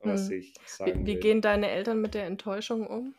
[0.00, 0.38] was hm.
[0.38, 3.14] ich sagen Wie, wie gehen deine Eltern mit der Enttäuschung um?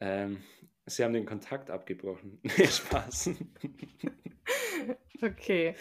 [0.00, 0.42] Ähm,
[0.86, 2.40] sie haben den Kontakt abgebrochen.
[2.58, 3.30] Nee, Spaß.
[5.22, 5.74] okay.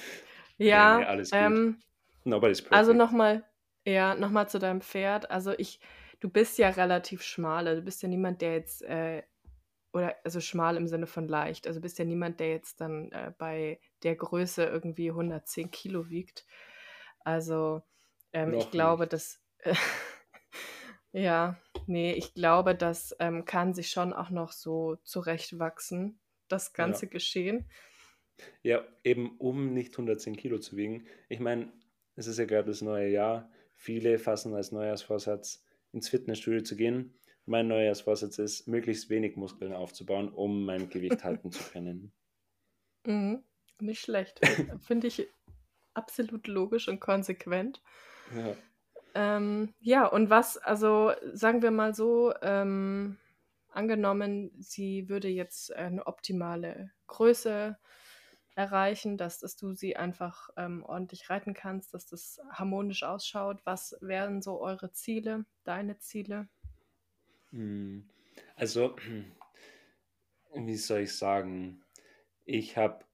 [0.57, 1.39] Ja, nee, alles gut.
[1.39, 1.79] Ähm,
[2.23, 2.75] Nobody's perfect.
[2.75, 3.43] Also nochmal,
[3.85, 5.29] ja, nochmal zu deinem Pferd.
[5.29, 5.79] Also ich,
[6.19, 7.67] du bist ja relativ schmal.
[7.67, 9.23] Also du bist ja niemand, der jetzt, äh,
[9.93, 11.67] oder also schmal im Sinne von leicht.
[11.67, 16.45] Also bist ja niemand, der jetzt dann äh, bei der Größe irgendwie 110 Kilo wiegt.
[17.19, 17.81] Also
[18.33, 19.13] ähm, ich glaube, nicht.
[19.13, 19.75] dass äh,
[21.15, 21.57] ja,
[21.87, 27.11] nee, ich glaube, das ähm, kann sich schon auch noch so zurechtwachsen, das ganze ja.
[27.11, 27.69] Geschehen.
[28.63, 31.07] Ja, eben um nicht 110 Kilo zu wiegen.
[31.29, 31.71] Ich meine,
[32.17, 33.49] es ist ja gerade das neue Jahr.
[33.75, 35.63] Viele fassen als Neujahrsvorsatz,
[35.93, 37.17] ins Fitnessstudio zu gehen.
[37.45, 42.11] Mein Neujahrsvorsatz ist, möglichst wenig Muskeln aufzubauen, um mein Gewicht halten zu können.
[43.05, 43.41] Mhm,
[43.79, 44.41] nicht schlecht.
[44.81, 45.29] Finde ich
[45.93, 47.81] absolut logisch und konsequent.
[48.35, 48.57] Ja.
[49.15, 53.17] Ähm, ja, und was, also sagen wir mal so, ähm,
[53.69, 57.77] angenommen, sie würde jetzt eine optimale Größe
[58.55, 63.65] erreichen, dass, dass du sie einfach ähm, ordentlich reiten kannst, dass das harmonisch ausschaut.
[63.65, 66.49] Was wären so eure Ziele, deine Ziele?
[67.51, 68.09] Hm,
[68.55, 68.97] also,
[70.55, 71.83] wie soll ich sagen,
[72.43, 73.05] ich habe,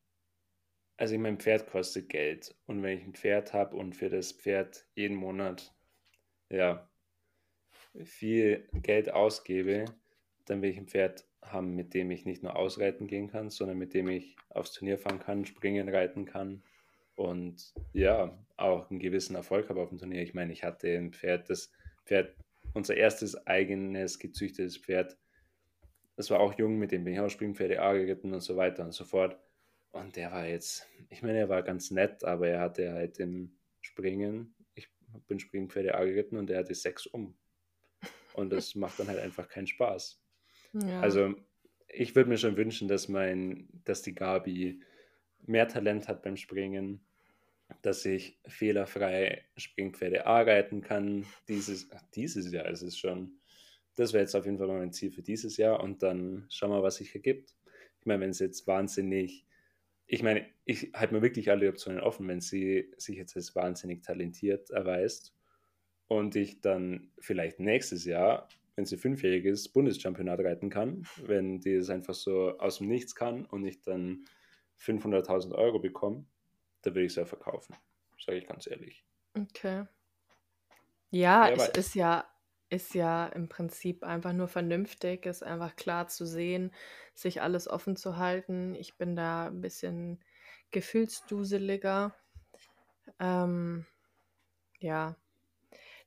[0.97, 4.88] also mein Pferd kostet Geld und wenn ich ein Pferd habe und für das Pferd
[4.95, 5.74] jeden Monat
[6.52, 6.89] ja,
[8.04, 9.86] viel Geld ausgebe,
[10.45, 13.78] dann will ich ein Pferd haben, mit dem ich nicht nur ausreiten gehen kann, sondern
[13.78, 16.64] mit dem ich aufs Turnier fahren kann, springen, reiten kann
[17.16, 20.22] und ja, auch einen gewissen Erfolg habe auf dem Turnier.
[20.22, 21.72] Ich meine, ich hatte ein Pferd, das
[22.06, 22.36] Pferd,
[22.74, 25.18] unser erstes eigenes gezüchtetes Pferd,
[26.16, 28.84] das war auch jung, mit dem bin ich auch Springpferde A geritten und so weiter
[28.84, 29.39] und so fort.
[29.91, 33.58] Und der war jetzt, ich meine, er war ganz nett, aber er hatte halt im
[33.82, 34.54] Springen
[35.28, 37.36] bin Springpferde A geritten und der hatte sechs um.
[38.34, 40.22] Und das macht dann halt einfach keinen Spaß.
[40.74, 41.01] Ja.
[41.01, 41.36] Also
[41.88, 44.82] ich würde mir schon wünschen, dass mein, dass die Gabi
[45.45, 47.01] mehr Talent hat beim Springen,
[47.82, 51.26] dass ich fehlerfrei Springpferde A reiten kann.
[51.47, 53.39] Dieses, dieses Jahr ist es schon.
[53.95, 56.84] das wäre jetzt auf jeden Fall mein Ziel für dieses Jahr und dann schauen wir,
[56.84, 57.55] was sich ergibt.
[57.99, 59.45] Ich meine, wenn es jetzt wahnsinnig,
[60.12, 64.03] ich meine, ich halte mir wirklich alle Optionen offen, wenn sie sich jetzt als wahnsinnig
[64.03, 65.34] talentiert erweist
[66.09, 71.76] und ich dann vielleicht nächstes Jahr, wenn sie fünfjährig ist, Bundeschampionat reiten kann, wenn die
[71.76, 74.26] es einfach so aus dem Nichts kann und ich dann
[74.82, 76.26] 500.000 Euro bekomme,
[76.82, 77.78] da würde ich es ja verkaufen,
[78.20, 79.05] sage ich ganz ehrlich.
[79.34, 79.86] Okay.
[81.09, 82.30] Ja, es ist ja
[82.72, 86.74] ist ja im Prinzip einfach nur vernünftig, ist einfach klar zu sehen,
[87.13, 88.76] sich alles offen zu halten.
[88.76, 90.24] Ich bin da ein bisschen
[90.72, 92.15] gefühlsduseliger.
[93.19, 93.86] Ähm,
[94.80, 95.15] ja.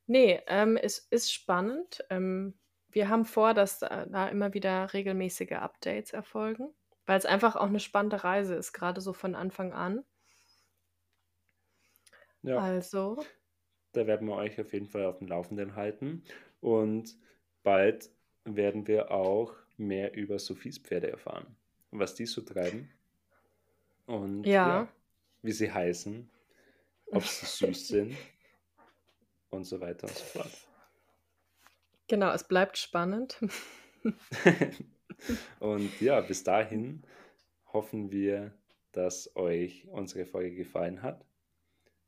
[0.07, 2.03] Nee, ähm, es ist spannend.
[2.09, 2.55] Ähm,
[2.89, 6.73] wir haben vor, dass da, da immer wieder regelmäßige Updates erfolgen,
[7.05, 10.03] weil es einfach auch eine spannende Reise ist, gerade so von Anfang an.
[12.43, 13.17] Ja, Also,
[13.93, 16.23] da werden wir euch auf jeden Fall auf dem Laufenden halten.
[16.65, 17.15] Und
[17.61, 18.09] bald
[18.43, 21.45] werden wir auch mehr über Sophies Pferde erfahren,
[21.91, 22.89] was die so treiben
[24.07, 24.87] und ja, ja.
[25.43, 26.27] wie sie heißen,
[27.11, 28.17] ob sie süß sind
[29.51, 30.67] und so weiter und so fort.
[32.07, 33.39] Genau, es bleibt spannend.
[35.59, 37.03] Und ja, bis dahin
[37.73, 38.53] hoffen wir,
[38.91, 41.25] dass euch unsere Folge gefallen hat.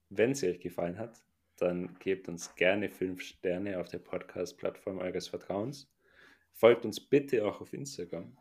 [0.09, 1.23] Wenn sie euch gefallen hat,
[1.57, 5.91] dann gebt uns gerne fünf Sterne auf der Podcast-Plattform eures Vertrauens.
[6.53, 8.37] Folgt uns bitte auch auf Instagram.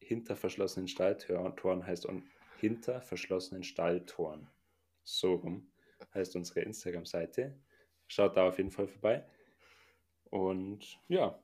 [0.00, 2.24] Hinter verschlossenen Stalltoren heißt und
[2.58, 4.48] hinter verschlossenen Stalltoren.
[5.04, 5.70] So rum
[6.14, 7.58] heißt unsere Instagram-Seite.
[8.06, 9.24] Schaut da auf jeden Fall vorbei.
[10.30, 11.42] Und ja,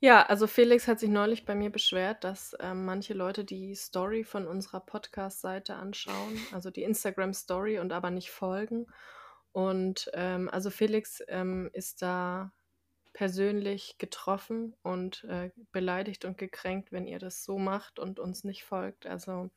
[0.00, 4.22] Ja, also Felix hat sich neulich bei mir beschwert, dass ähm, manche Leute die Story
[4.22, 8.86] von unserer Podcast-Seite anschauen, also die Instagram-Story und aber nicht folgen.
[9.50, 12.52] Und ähm, also Felix ähm, ist da
[13.12, 18.62] persönlich getroffen und äh, beleidigt und gekränkt, wenn ihr das so macht und uns nicht
[18.62, 19.06] folgt.
[19.06, 19.50] Also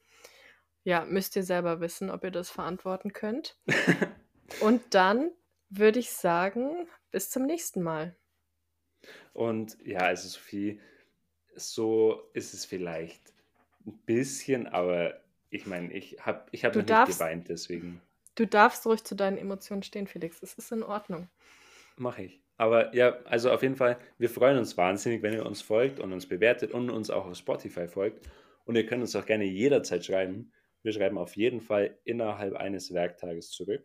[0.83, 3.57] ja, müsst ihr selber wissen, ob ihr das verantworten könnt.
[4.61, 5.31] Und dann
[5.69, 8.15] würde ich sagen, bis zum nächsten Mal.
[9.33, 10.79] Und ja, also Sophie,
[11.55, 13.33] so ist es vielleicht
[13.85, 15.19] ein bisschen, aber
[15.49, 18.01] ich meine, ich habe ich hab noch nicht darfst, geweint, deswegen
[18.35, 20.41] du darfst ruhig zu deinen Emotionen stehen, Felix.
[20.41, 21.29] Es ist in Ordnung.
[21.97, 22.41] mache ich.
[22.57, 26.13] Aber ja, also auf jeden Fall, wir freuen uns wahnsinnig, wenn ihr uns folgt und
[26.13, 28.29] uns bewertet und uns auch auf Spotify folgt.
[28.65, 30.51] Und ihr könnt uns auch gerne jederzeit schreiben.
[30.83, 33.83] Wir schreiben auf jeden Fall innerhalb eines Werktages zurück.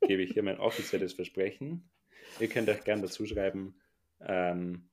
[0.00, 1.90] Gebe ich hier mein offizielles Versprechen.
[2.40, 3.78] Ihr könnt euch gerne dazu schreiben,
[4.20, 4.88] ähm,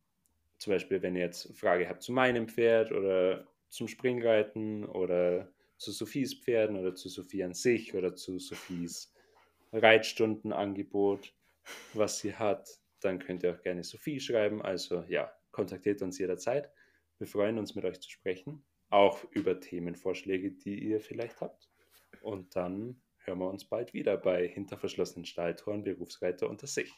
[0.57, 5.91] zum Beispiel, wenn ihr jetzt Frage habt zu meinem Pferd oder zum Springreiten oder zu
[5.91, 9.13] Sophies Pferden oder zu Sophie an sich oder zu Sophies
[9.73, 11.33] Reitstundenangebot,
[11.93, 12.69] was sie hat,
[13.01, 14.61] dann könnt ihr auch gerne Sophie schreiben.
[14.61, 16.71] Also ja, kontaktiert uns jederzeit.
[17.17, 21.69] Wir freuen uns, mit euch zu sprechen, auch über Themenvorschläge, die ihr vielleicht habt.
[22.21, 26.93] Und dann hören wir uns bald wieder bei Hinter verschlossenen Stalltoren Berufsreiter unter sich.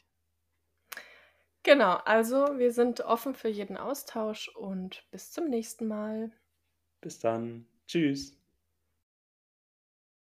[1.65, 6.31] Genau, also wir sind offen für jeden Austausch und bis zum nächsten Mal.
[7.01, 7.67] Bis dann.
[7.87, 8.37] Tschüss.